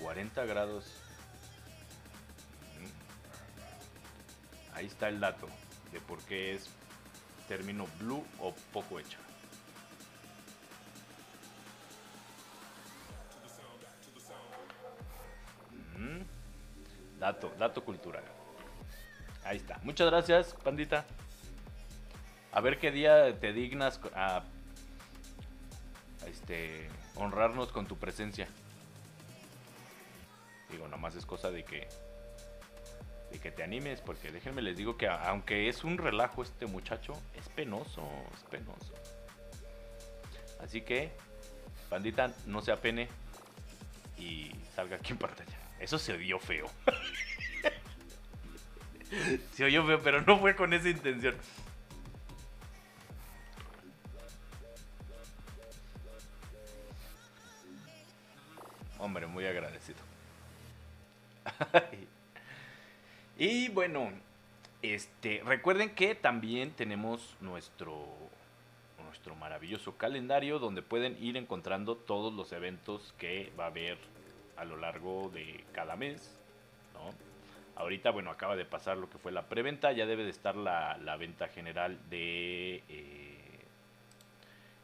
40 0.00 0.46
grados. 0.46 0.94
Ahí 4.72 4.86
está 4.86 5.10
el 5.10 5.20
dato 5.20 5.46
de 5.92 6.00
por 6.00 6.18
qué 6.24 6.54
es 6.54 6.68
término 7.48 7.86
blue 7.98 8.24
o 8.40 8.52
poco 8.72 8.98
hecha. 8.98 9.18
Dato, 17.18 17.52
dato 17.58 17.82
cultural. 17.82 18.22
Ahí 19.44 19.56
está. 19.56 19.78
Muchas 19.82 20.08
gracias, 20.08 20.54
pandita. 20.62 21.06
A 22.52 22.60
ver 22.60 22.78
qué 22.78 22.90
día 22.90 23.38
te 23.38 23.52
dignas 23.52 24.00
a, 24.14 24.42
este 26.26 26.88
honrarnos 27.14 27.72
con 27.72 27.86
tu 27.86 27.96
presencia. 27.96 28.48
Digo, 30.70 30.88
nomás 30.88 31.14
es 31.14 31.24
cosa 31.24 31.50
de 31.50 31.64
que 31.64 31.88
de 33.30 33.38
que 33.38 33.50
te 33.50 33.62
animes, 33.62 34.00
porque 34.00 34.30
déjenme 34.30 34.62
les 34.62 34.76
digo 34.76 34.96
que 34.96 35.08
aunque 35.08 35.68
es 35.68 35.84
un 35.84 35.98
relajo 35.98 36.42
este 36.42 36.66
muchacho, 36.66 37.14
es 37.34 37.48
penoso, 37.48 38.02
es 38.34 38.42
penoso. 38.44 38.94
Así 40.60 40.80
que, 40.80 41.12
pandita, 41.88 42.32
no 42.46 42.62
se 42.62 42.72
apene 42.72 43.08
y 44.18 44.50
salga 44.74 44.96
aquí 44.96 45.12
en 45.12 45.18
pantalla. 45.18 45.58
Eso 45.78 45.98
se 45.98 46.14
oyó 46.14 46.38
feo. 46.38 46.70
se 49.52 49.64
oyó 49.64 49.84
feo, 49.84 50.00
pero 50.02 50.22
no 50.22 50.38
fue 50.38 50.56
con 50.56 50.72
esa 50.72 50.88
intención. 50.88 51.36
Hombre, 58.98 59.26
muy 59.26 59.46
agradecido. 59.46 59.98
y 63.38 63.68
bueno, 63.68 64.10
este, 64.82 65.42
recuerden 65.44 65.94
que 65.94 66.14
también 66.14 66.72
tenemos 66.72 67.36
nuestro 67.40 68.04
nuestro 69.04 69.36
maravilloso 69.36 69.96
calendario 69.96 70.58
donde 70.58 70.82
pueden 70.82 71.16
ir 71.22 71.36
encontrando 71.36 71.96
todos 71.96 72.34
los 72.34 72.52
eventos 72.52 73.14
que 73.18 73.52
va 73.58 73.64
a 73.64 73.68
haber 73.68 73.98
a 74.56 74.64
lo 74.64 74.76
largo 74.76 75.30
de 75.32 75.64
cada 75.72 75.96
mes, 75.96 76.36
Ahorita, 77.76 78.10
bueno, 78.10 78.30
acaba 78.30 78.56
de 78.56 78.64
pasar 78.64 78.96
lo 78.96 79.10
que 79.10 79.18
fue 79.18 79.30
la 79.32 79.48
preventa, 79.48 79.92
ya 79.92 80.06
debe 80.06 80.24
de 80.24 80.30
estar 80.30 80.56
la, 80.56 81.16
venta 81.18 81.48
general 81.48 81.98
de... 82.08 82.82
Eh, 82.88 83.60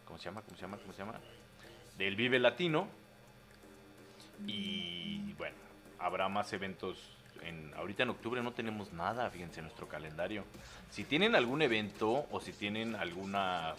¿Cómo 0.05 0.19
se 0.19 0.27
llama? 0.27 0.43
¿Cómo 0.43 0.57
se 0.57 0.63
llama? 0.63 0.77
¿Cómo 0.77 0.93
se 0.93 0.99
llama? 0.99 1.19
Del 1.97 2.17
Vive 2.17 2.39
Latino. 2.39 2.87
Y 4.47 5.33
bueno, 5.39 5.57
habrá 5.99 6.29
más 6.29 6.53
eventos. 6.53 6.99
En, 7.45 7.73
ahorita 7.75 8.03
en 8.05 8.11
octubre 8.11 8.43
no 8.43 8.53
tenemos 8.53 8.93
nada, 8.93 9.29
fíjense, 9.31 9.61
en 9.61 9.67
nuestro 9.67 9.89
calendario. 9.89 10.45
Si 10.91 11.05
tienen 11.05 11.35
algún 11.35 11.63
evento 11.63 12.27
o 12.31 12.41
si 12.41 12.53
tienen 12.53 12.95
alguna 12.95 13.71
ah, 13.71 13.75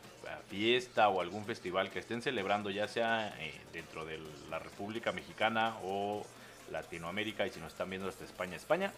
fiesta 0.49 1.09
o 1.09 1.22
algún 1.22 1.45
festival 1.45 1.89
que 1.89 1.99
estén 1.99 2.22
celebrando, 2.22 2.70
ya 2.70 2.88
sea 2.88 3.34
eh, 3.39 3.53
dentro 3.72 4.05
de 4.05 4.20
la 4.49 4.59
República 4.59 5.11
Mexicana 5.11 5.78
o 5.84 6.26
Latinoamérica 6.72 7.45
y 7.45 7.49
si 7.51 7.59
nos 7.59 7.72
están 7.72 7.89
viendo 7.89 8.09
hasta 8.09 8.26
España, 8.26 8.55
España, 8.55 8.91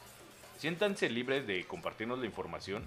siéntanse 0.57 1.09
libres 1.09 1.45
de 1.45 1.65
compartirnos 1.65 2.19
la 2.19 2.25
información. 2.25 2.83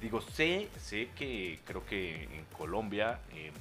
Digo, 0.00 0.20
sé, 0.20 0.68
sé 0.80 1.10
que 1.16 1.60
creo 1.64 1.86
que 1.86 2.24
en 2.24 2.44
Colombia 2.56 3.20
em, 3.34 3.52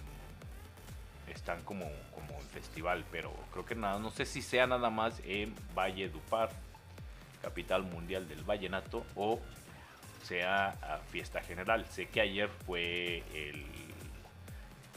están 1.32 1.62
como, 1.64 1.86
como 2.16 2.40
en 2.40 2.48
festival, 2.48 3.06
pero 3.12 3.32
creo 3.52 3.66
que 3.66 3.76
nada, 3.76 4.00
no 4.00 4.10
sé 4.10 4.26
si 4.26 4.42
sea 4.42 4.66
nada 4.66 4.90
más 4.90 5.22
en 5.26 5.54
Valle 5.76 6.10
Dupar, 6.10 6.50
capital 7.42 7.84
mundial 7.84 8.28
del 8.28 8.44
vallenato, 8.44 9.06
o 9.16 9.40
sea 10.24 11.00
fiesta 11.10 11.42
general. 11.42 11.86
Sé 11.88 12.08
que 12.08 12.22
ayer 12.22 12.50
fue 12.66 13.24
el, 13.34 13.66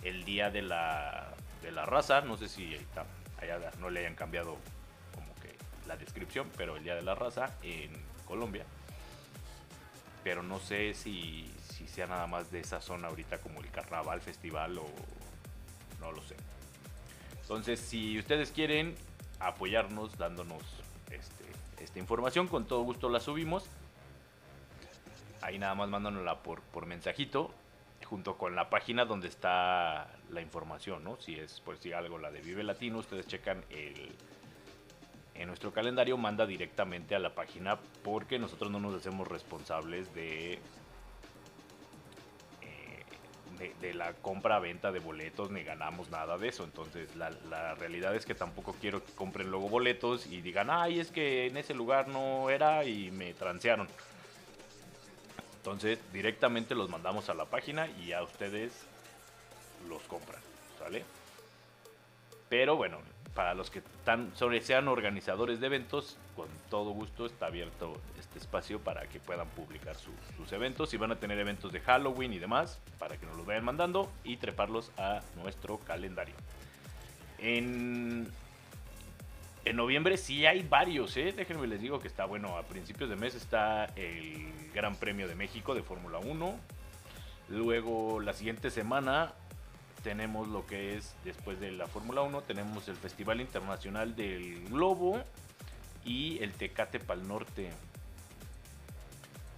el 0.03 0.25
día 0.25 0.51
de 0.51 0.63
la, 0.63 1.33
de 1.63 1.73
la 1.73 1.87
raza, 1.87 2.21
no 2.21 2.37
sé 2.37 2.49
si 2.49 2.77
allá 3.41 3.71
no 3.81 3.91
le 3.91 4.01
hayan 4.01 4.15
cambiado 4.15 4.57
como 5.15 5.35
que 5.37 5.55
la 5.87 5.97
descripción, 5.97 6.51
pero 6.57 6.77
el 6.77 6.85
día 6.85 6.95
de 6.95 7.03
la 7.03 7.15
raza 7.15 7.51
en 7.63 7.91
Colombia. 8.27 8.65
Pero 10.23 10.43
no 10.43 10.59
sé 10.59 10.95
si, 10.95 11.51
si 11.71 11.87
sea 11.87 12.07
nada 12.07 12.27
más 12.27 12.51
de 12.51 12.61
esa 12.61 12.81
zona 12.81 13.09
ahorita 13.09 13.39
como 13.39 13.61
el 13.61 13.71
carnaval, 13.71 14.21
festival 14.21 14.79
o 14.79 14.87
no 16.01 16.13
lo 16.13 16.23
sé. 16.23 16.37
Entonces, 17.43 17.79
si 17.79 18.19
ustedes 18.19 18.51
quieren 18.51 18.95
apoyarnos 19.39 20.17
dándonos 20.17 20.63
este, 21.11 21.44
esta 21.85 21.99
información, 21.99 22.49
con 22.49 22.67
todo 22.67 22.83
gusto 22.83 23.09
la 23.09 23.21
subimos. 23.21 23.65
Ahí 25.41 25.59
nada 25.59 25.75
más 25.75 25.89
mándanosla 25.89 26.43
por, 26.43 26.63
por 26.63 26.87
mensajito, 26.87 27.53
junto 28.05 28.37
con 28.37 28.57
la 28.57 28.71
página 28.71 29.05
donde 29.05 29.29
está 29.29 30.09
la 30.31 30.41
información, 30.41 31.05
¿no? 31.05 31.17
Si 31.21 31.35
es 31.39 31.61
por 31.61 31.77
si 31.77 31.93
algo 31.93 32.19
la 32.19 32.31
de 32.31 32.41
Vive 32.41 32.65
Latino, 32.65 32.99
ustedes 32.99 33.27
checan 33.27 33.63
el, 33.71 34.11
en 35.35 35.49
nuestro 35.49 35.73
calendario, 35.73 36.17
manda 36.17 36.47
directamente 36.47 37.15
a 37.15 37.19
la 37.19 37.35
página 37.35 37.79
porque 38.03 38.39
nosotros 38.39 38.71
no 38.71 38.81
nos 38.81 38.95
hacemos 38.95 39.29
responsables 39.29 40.15
de 40.15 40.59
de, 43.81 43.95
la 43.95 44.13
compra-venta 44.15 44.93
de 44.93 44.99
boletos 44.99 45.51
ni 45.51 45.63
ganamos 45.63 46.11
nada 46.11 46.39
de 46.39 46.49
eso. 46.49 46.65
Entonces 46.65 47.15
la, 47.17 47.31
la, 47.49 47.75
realidad 47.75 48.15
es 48.15 48.27
que 48.27 48.35
tampoco 48.35 48.75
quiero 48.81 49.05
que 49.05 49.13
compren 49.13 49.51
luego 49.51 49.69
boletos 49.69 50.27
y 50.27 50.41
digan, 50.41 50.71
ay, 50.71 51.01
es 51.01 51.11
que 51.11 51.47
en 51.47 51.57
ese 51.57 51.75
lugar 51.75 52.09
no 52.09 52.51
era 52.51 52.85
y 52.85 53.11
me 53.11 53.35
transearon. 53.35 53.89
Entonces 55.57 55.99
directamente 56.13 56.75
los 56.75 56.91
mandamos 56.91 57.29
a 57.29 57.35
la 57.35 57.47
página 57.47 57.89
y 58.05 58.13
a 58.13 58.23
ustedes 58.23 58.73
los 59.89 60.03
compran, 60.03 60.41
¿sale? 60.79 61.05
Pero 62.49 62.77
bueno, 62.77 62.99
para 63.35 63.55
los 63.55 63.71
que 63.71 63.81
están, 63.81 64.33
sobre, 64.37 64.61
sean 64.61 64.89
organizadores 64.89 65.61
de 65.61 65.67
eventos, 65.67 66.17
con 66.35 66.49
todo 66.71 66.91
gusto 66.91 67.27
está 67.27 67.47
abierto 67.47 68.01
este 68.19 68.39
espacio 68.39 68.81
para 68.81 69.07
que 69.07 69.21
puedan 69.21 69.49
publicar 69.49 69.97
sus 69.97 70.53
eventos. 70.53 70.91
Si 70.91 70.97
van 70.97 71.13
a 71.13 71.17
tener 71.17 71.39
eventos 71.39 71.73
de 71.73 71.81
Halloween 71.81 72.33
y 72.33 72.39
demás, 72.39 72.79
para 72.99 73.17
que 73.17 73.27
nos 73.27 73.37
los 73.37 73.47
vayan 73.47 73.65
mandando 73.65 74.11
y 74.25 74.37
treparlos 74.37 74.91
a 74.99 75.21
nuestro 75.37 75.79
calendario. 75.79 76.35
En, 77.39 78.29
en 79.65 79.77
noviembre 79.77 80.17
sí 80.17 80.47
hay 80.47 80.63
varios, 80.63 81.17
¿eh? 81.17 81.33
déjenme 81.37 81.67
les 81.67 81.81
digo 81.81 82.01
que 82.01 82.09
está 82.09 82.25
bueno. 82.25 82.57
A 82.57 82.63
principios 82.63 83.09
de 83.11 83.17
mes 83.17 83.35
está 83.35 83.87
el 83.97 84.53
Gran 84.75 84.97
Premio 84.97 85.29
de 85.29 85.35
México 85.35 85.75
de 85.75 85.83
Fórmula 85.83 86.19
1. 86.19 86.55
Luego 87.51 88.21
la 88.21 88.33
siguiente 88.33 88.71
semana 88.71 89.33
tenemos 90.03 90.49
lo 90.49 90.67
que 90.67 90.97
es, 90.97 91.15
después 91.25 91.59
de 91.61 91.73
la 91.73 91.87
Fórmula 91.87 92.21
1, 92.23 92.43
tenemos 92.43 92.89
el 92.89 92.97
Festival 92.97 93.41
Internacional 93.41 94.15
del 94.15 94.69
Globo 94.69 95.23
y 96.05 96.43
el 96.43 96.53
Tecate 96.53 97.01
Pal 97.01 97.27
Norte. 97.27 97.71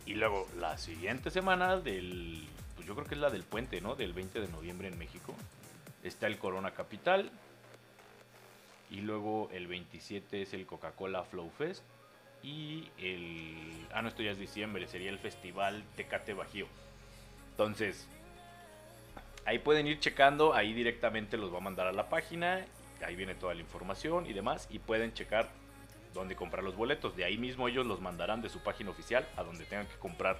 Y 0.04 0.14
luego 0.14 0.48
la 0.58 0.78
siguiente 0.78 1.30
semana 1.30 1.78
del, 1.78 2.46
pues 2.74 2.86
yo 2.86 2.94
creo 2.94 3.06
que 3.06 3.14
es 3.14 3.20
la 3.20 3.30
del 3.30 3.42
puente, 3.42 3.80
¿no? 3.80 3.96
Del 3.96 4.12
20 4.12 4.40
de 4.40 4.48
noviembre 4.48 4.88
en 4.88 4.98
México. 4.98 5.34
Está 6.02 6.26
el 6.26 6.38
Corona 6.38 6.72
Capital. 6.72 7.30
Y 8.90 9.00
luego 9.00 9.48
el 9.52 9.66
27 9.66 10.42
es 10.42 10.54
el 10.54 10.64
Coca-Cola 10.66 11.24
Flow 11.24 11.50
Fest. 11.50 11.82
Y 12.42 12.88
el... 12.98 13.86
Ah, 13.92 14.02
no, 14.02 14.08
esto 14.08 14.22
ya 14.22 14.30
es 14.30 14.38
diciembre, 14.38 14.86
sería 14.86 15.10
el 15.10 15.18
Festival 15.18 15.82
Tecate 15.96 16.34
Bajío. 16.34 16.68
Entonces, 17.50 18.06
Ahí 19.46 19.60
pueden 19.60 19.86
ir 19.86 20.00
checando, 20.00 20.54
ahí 20.54 20.72
directamente 20.72 21.36
los 21.36 21.54
va 21.54 21.58
a 21.58 21.60
mandar 21.60 21.86
a 21.86 21.92
la 21.92 22.08
página, 22.08 22.66
ahí 23.04 23.14
viene 23.14 23.36
toda 23.36 23.54
la 23.54 23.60
información 23.60 24.26
y 24.26 24.32
demás, 24.32 24.66
y 24.70 24.80
pueden 24.80 25.14
checar 25.14 25.48
dónde 26.16 26.34
comprar 26.34 26.64
los 26.64 26.74
boletos. 26.74 27.16
De 27.16 27.24
ahí 27.24 27.38
mismo 27.38 27.68
ellos 27.68 27.86
los 27.86 28.00
mandarán 28.00 28.42
de 28.42 28.48
su 28.48 28.60
página 28.60 28.90
oficial 28.90 29.26
a 29.36 29.42
donde 29.42 29.64
tengan 29.64 29.86
que 29.86 29.96
comprar 29.96 30.38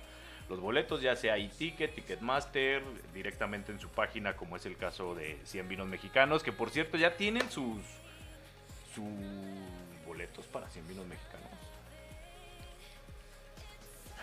los 0.48 0.60
boletos, 0.60 1.00
ya 1.00 1.16
sea 1.16 1.36
e-ticket, 1.36 1.94
Ticketmaster, 1.94 2.82
directamente 3.12 3.72
en 3.72 3.80
su 3.80 3.88
página, 3.88 4.36
como 4.36 4.56
es 4.56 4.66
el 4.66 4.76
caso 4.76 5.14
de 5.14 5.38
100 5.44 5.68
vinos 5.68 5.88
mexicanos, 5.88 6.42
que 6.42 6.52
por 6.52 6.70
cierto 6.70 6.96
ya 6.96 7.16
tienen 7.16 7.48
sus, 7.50 7.82
boletos 10.06 10.46
para 10.46 10.68
100 10.68 10.88
vinos 10.88 11.06
mexicanos. 11.06 11.50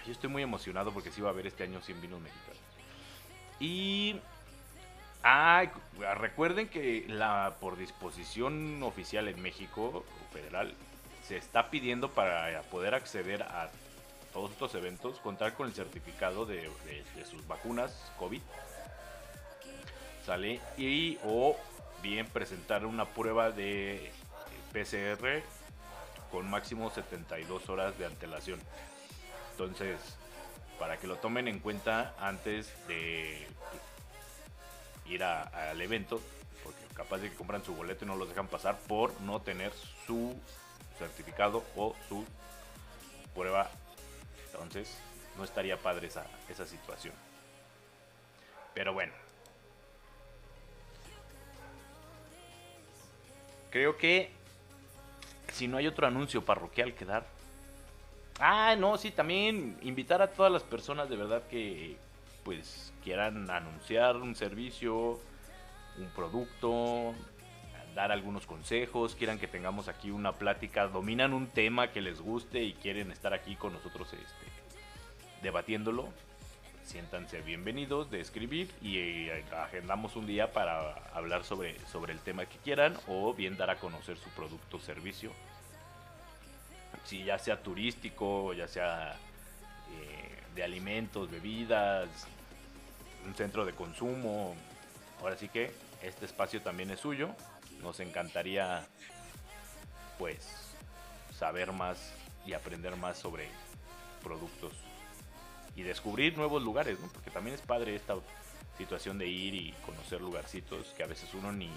Yo 0.06 0.12
estoy 0.12 0.30
muy 0.30 0.44
emocionado 0.44 0.92
porque 0.92 1.12
sí 1.12 1.22
va 1.22 1.30
a 1.30 1.32
haber 1.32 1.48
este 1.48 1.64
año 1.64 1.82
100 1.82 2.02
vinos 2.02 2.20
mexicanos. 2.20 2.60
Y 3.60 4.20
Ah, 5.26 5.72
recuerden 6.20 6.68
que 6.68 7.06
la 7.08 7.56
por 7.62 7.78
disposición 7.78 8.84
oficial 8.84 9.30
en 9.30 9.42
México 9.42 10.04
federal 10.34 10.74
se 11.28 11.38
está 11.38 11.70
pidiendo 11.70 12.12
para 12.12 12.62
poder 12.64 12.96
acceder 12.96 13.44
a 13.44 13.70
todos 14.34 14.52
estos 14.52 14.74
eventos 14.76 15.20
contar 15.20 15.54
con 15.54 15.68
el 15.68 15.74
certificado 15.74 16.46
de, 16.46 16.70
sus 17.30 17.48
vacunas 17.48 18.12
COVID. 18.18 18.42
Sale 20.26 20.60
y 20.78 21.18
o 21.24 21.56
bien 22.02 22.26
presentar 22.28 22.86
una 22.86 23.06
prueba 23.06 23.52
de 23.52 24.12
PCR 24.72 25.44
con 26.32 26.50
máximo 26.50 26.90
72 26.90 27.70
horas 27.70 27.98
de 27.98 28.06
antelación. 28.06 28.60
Entonces, 29.52 30.00
para 30.80 30.98
que 30.98 31.08
lo 31.08 31.18
tomen 31.18 31.48
en 31.48 31.60
cuenta 31.60 32.16
antes 32.20 32.74
de 32.88 33.48
ir 35.06 35.24
al 35.24 35.80
evento, 35.80 36.20
porque 36.64 36.82
capaz 36.96 37.20
de 37.20 37.30
que 37.30 37.36
compran 37.36 37.64
su 37.64 37.76
boleto 37.76 38.04
y 38.04 38.08
no 38.08 38.16
los 38.16 38.30
dejan 38.30 38.48
pasar 38.48 38.80
por 38.88 39.20
no 39.22 39.42
tener 39.42 39.72
su 40.08 40.36
certificado 40.98 41.64
o 41.76 41.96
su 42.08 42.26
prueba. 43.34 43.70
Entonces, 44.46 44.98
no 45.38 45.44
estaría 45.44 45.78
padre 45.78 46.08
esa, 46.08 46.26
esa 46.50 46.66
situación. 46.66 47.14
Pero 48.74 48.94
bueno. 48.94 49.14
Creo 53.70 53.98
que 53.98 54.32
si 55.52 55.68
no 55.68 55.78
hay 55.78 55.88
otro 55.88 56.06
anuncio 56.08 56.44
parroquial 56.44 56.94
que 56.94 57.06
dar. 57.06 57.26
Ah, 58.40 58.76
no, 58.78 58.98
sí, 58.98 59.12
también 59.12 59.78
invitar 59.82 60.22
a 60.22 60.32
todas 60.32 60.52
las 60.52 60.64
personas 60.64 61.10
de 61.10 61.16
verdad 61.16 61.44
que 61.48 61.98
pues 62.44 62.92
quieran 63.04 63.50
anunciar 63.50 64.18
un 64.18 64.36
servicio, 64.36 65.20
un 65.98 66.10
producto, 66.16 67.14
dar 67.94 68.12
algunos 68.12 68.46
consejos, 68.46 69.16
quieran 69.16 69.40
que 69.40 69.48
tengamos 69.48 69.88
aquí 69.88 70.12
una 70.12 70.34
plática, 70.34 70.88
dominan 70.88 71.34
un 71.34 71.48
tema 71.48 71.92
que 71.92 72.02
les 72.02 72.22
guste 72.22 72.64
y 72.64 72.74
quieren 72.74 73.12
estar 73.12 73.34
aquí 73.34 73.56
con 73.56 73.74
nosotros 73.74 74.12
este, 74.14 74.46
debatiéndolo, 75.42 76.08
siéntanse 76.84 77.42
bienvenidos 77.42 78.10
de 78.12 78.20
escribir 78.20 78.70
y 78.82 78.98
eh, 78.98 79.44
agendamos 79.58 80.16
un 80.16 80.28
día 80.28 80.52
para 80.52 80.94
hablar 81.14 81.44
sobre, 81.44 81.80
sobre 81.88 82.14
el 82.14 82.20
tema 82.20 82.46
que 82.46 82.58
quieran 82.58 82.98
o 83.08 83.34
bien 83.34 83.58
dar 83.58 83.70
a 83.70 83.78
conocer 83.78 84.18
su 84.18 84.30
producto 84.30 84.78
o 84.78 84.80
servicio. 84.80 85.32
Si 87.06 87.24
ya 87.24 87.38
sea 87.38 87.62
turístico, 87.62 88.54
ya 88.54 88.68
sea 88.68 89.12
eh, 89.12 90.40
de 90.56 90.64
alimentos, 90.64 91.30
bebidas, 91.30 92.08
un 93.26 93.34
centro 93.36 93.66
de 93.66 93.74
consumo. 93.74 94.56
Ahora 95.22 95.38
sí 95.38 95.50
que 95.50 95.72
este 96.02 96.26
espacio 96.26 96.62
también 96.62 96.92
es 96.92 97.00
suyo. 97.00 97.30
Nos 97.84 98.00
encantaría 98.00 98.88
pues 100.18 100.48
saber 101.38 101.74
más 101.74 102.14
y 102.46 102.54
aprender 102.54 102.96
más 102.96 103.18
sobre 103.18 103.50
productos 104.24 104.74
y 105.76 105.84
descubrir 105.84 106.38
nuevos 106.38 106.64
lugares, 106.64 106.98
porque 107.14 107.30
también 107.30 107.56
es 107.56 107.62
padre 107.62 107.96
esta 107.96 108.16
situación 108.78 109.18
de 109.18 109.28
ir 109.28 109.54
y 109.54 109.74
conocer 109.86 110.22
lugarcitos 110.22 110.88
que 110.96 111.04
a 111.04 111.08
veces 111.08 111.30
uno 111.34 111.52
ni 111.52 111.70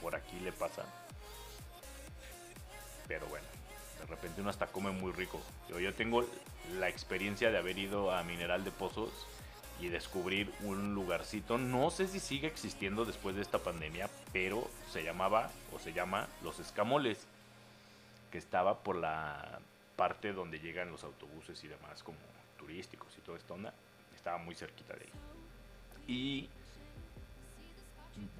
por 0.00 0.16
aquí 0.16 0.40
le 0.40 0.52
pasa. 0.52 0.84
Pero 3.06 3.26
bueno, 3.26 3.46
de 4.00 4.06
repente 4.06 4.40
uno 4.40 4.50
hasta 4.50 4.68
come 4.68 4.90
muy 4.92 5.12
rico. 5.12 5.40
Yo, 5.68 5.78
yo 5.78 5.92
tengo 5.94 6.24
la 6.78 6.88
experiencia 6.88 7.50
de 7.50 7.58
haber 7.58 7.78
ido 7.78 8.12
a 8.12 8.22
Mineral 8.22 8.64
de 8.64 8.70
Pozos 8.70 9.10
y 9.84 9.90
descubrir 9.90 10.50
un 10.60 10.94
lugarcito. 10.94 11.58
No 11.58 11.90
sé 11.90 12.08
si 12.08 12.18
sigue 12.18 12.46
existiendo 12.46 13.04
después 13.04 13.36
de 13.36 13.42
esta 13.42 13.58
pandemia, 13.58 14.08
pero 14.32 14.70
se 14.90 15.04
llamaba 15.04 15.50
o 15.74 15.78
se 15.78 15.92
llama 15.92 16.26
Los 16.42 16.58
Escamoles, 16.58 17.26
que 18.32 18.38
estaba 18.38 18.78
por 18.78 18.96
la 18.96 19.60
parte 19.96 20.32
donde 20.32 20.58
llegan 20.58 20.90
los 20.90 21.04
autobuses 21.04 21.62
y 21.64 21.68
demás, 21.68 22.02
como 22.02 22.16
turísticos 22.58 23.12
y 23.18 23.20
toda 23.20 23.36
esta 23.36 23.52
onda. 23.52 23.74
Estaba 24.16 24.38
muy 24.38 24.54
cerquita 24.54 24.94
de 24.94 25.04
ahí. 25.04 25.12
Y 26.08 26.48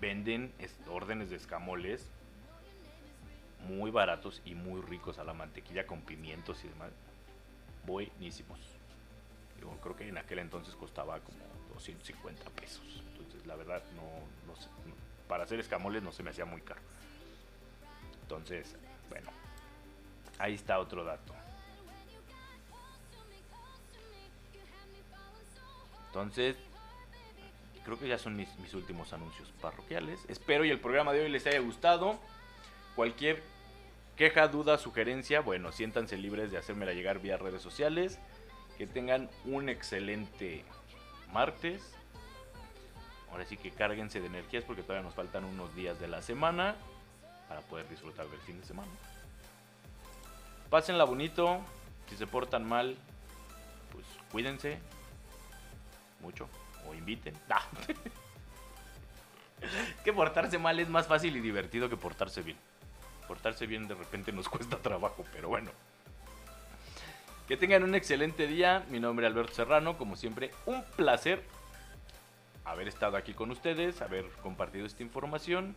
venden 0.00 0.50
órdenes 0.88 1.28
de 1.28 1.36
escamoles 1.36 2.08
muy 3.68 3.90
baratos 3.90 4.40
y 4.46 4.54
muy 4.54 4.80
ricos 4.80 5.18
a 5.18 5.24
la 5.24 5.34
mantequilla 5.34 5.86
con 5.86 6.00
pimientos 6.00 6.64
y 6.64 6.68
demás. 6.68 6.90
Buenísimos 7.86 8.73
creo 9.82 9.96
que 9.96 10.08
en 10.08 10.18
aquel 10.18 10.38
entonces 10.38 10.74
costaba 10.74 11.20
como 11.20 11.38
250 11.74 12.50
pesos. 12.50 13.02
Entonces, 13.12 13.46
la 13.46 13.56
verdad, 13.56 13.82
no, 13.96 14.02
para 15.28 15.44
hacer 15.44 15.58
escamoles 15.60 16.02
no 16.02 16.12
se 16.12 16.22
me 16.22 16.30
hacía 16.30 16.44
muy 16.44 16.60
caro. 16.60 16.80
Entonces, 18.22 18.76
bueno, 19.08 19.30
ahí 20.38 20.54
está 20.54 20.78
otro 20.78 21.04
dato. 21.04 21.34
Entonces, 26.06 26.56
creo 27.84 27.98
que 27.98 28.06
ya 28.06 28.18
son 28.18 28.36
mis, 28.36 28.56
mis, 28.58 28.72
últimos 28.74 29.12
anuncios 29.12 29.50
parroquiales. 29.60 30.20
Espero 30.28 30.64
y 30.64 30.70
el 30.70 30.78
programa 30.78 31.12
de 31.12 31.22
hoy 31.22 31.28
les 31.28 31.46
haya 31.46 31.58
gustado. 31.58 32.20
Cualquier 32.94 33.42
queja, 34.16 34.46
duda, 34.46 34.78
sugerencia, 34.78 35.40
bueno, 35.40 35.72
siéntanse 35.72 36.16
libres 36.16 36.50
de 36.52 36.58
hacérmela 36.58 36.92
llegar 36.92 37.20
vía 37.20 37.36
redes 37.36 37.62
sociales. 37.62 38.20
Que 38.78 38.86
tengan 38.86 39.30
un 39.44 39.68
excelente 39.68 40.64
martes. 41.32 41.82
Ahora 43.30 43.44
sí 43.44 43.56
que 43.56 43.70
cárguense 43.70 44.20
de 44.20 44.26
energías 44.26 44.64
porque 44.64 44.82
todavía 44.82 45.02
nos 45.02 45.14
faltan 45.14 45.44
unos 45.44 45.74
días 45.74 45.98
de 46.00 46.08
la 46.08 46.22
semana 46.22 46.76
para 47.48 47.60
poder 47.62 47.88
disfrutar 47.88 48.26
del 48.28 48.40
fin 48.40 48.60
de 48.60 48.66
semana. 48.66 48.90
Pásenla 50.70 51.04
bonito. 51.04 51.60
Si 52.08 52.16
se 52.16 52.26
portan 52.26 52.68
mal, 52.68 52.96
pues 53.92 54.06
cuídense 54.30 54.78
mucho 56.20 56.48
o 56.88 56.94
inviten. 56.94 57.34
Ah. 57.50 57.62
que 60.04 60.12
portarse 60.12 60.58
mal 60.58 60.78
es 60.78 60.90
más 60.90 61.06
fácil 61.06 61.34
y 61.36 61.40
divertido 61.40 61.88
que 61.88 61.96
portarse 61.96 62.42
bien. 62.42 62.58
Portarse 63.26 63.66
bien 63.66 63.88
de 63.88 63.94
repente 63.94 64.30
nos 64.30 64.48
cuesta 64.48 64.76
trabajo, 64.76 65.24
pero 65.32 65.48
bueno. 65.48 65.70
Que 67.48 67.56
tengan 67.56 67.82
un 67.82 67.94
excelente 67.94 68.46
día. 68.46 68.84
Mi 68.88 69.00
nombre 69.00 69.26
es 69.26 69.32
Alberto 69.32 69.54
Serrano. 69.54 69.98
Como 69.98 70.16
siempre, 70.16 70.50
un 70.66 70.82
placer 70.96 71.42
haber 72.64 72.88
estado 72.88 73.16
aquí 73.16 73.34
con 73.34 73.50
ustedes, 73.50 74.00
haber 74.02 74.26
compartido 74.42 74.86
esta 74.86 75.02
información. 75.02 75.76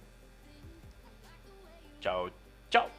Chao. 2.70 2.90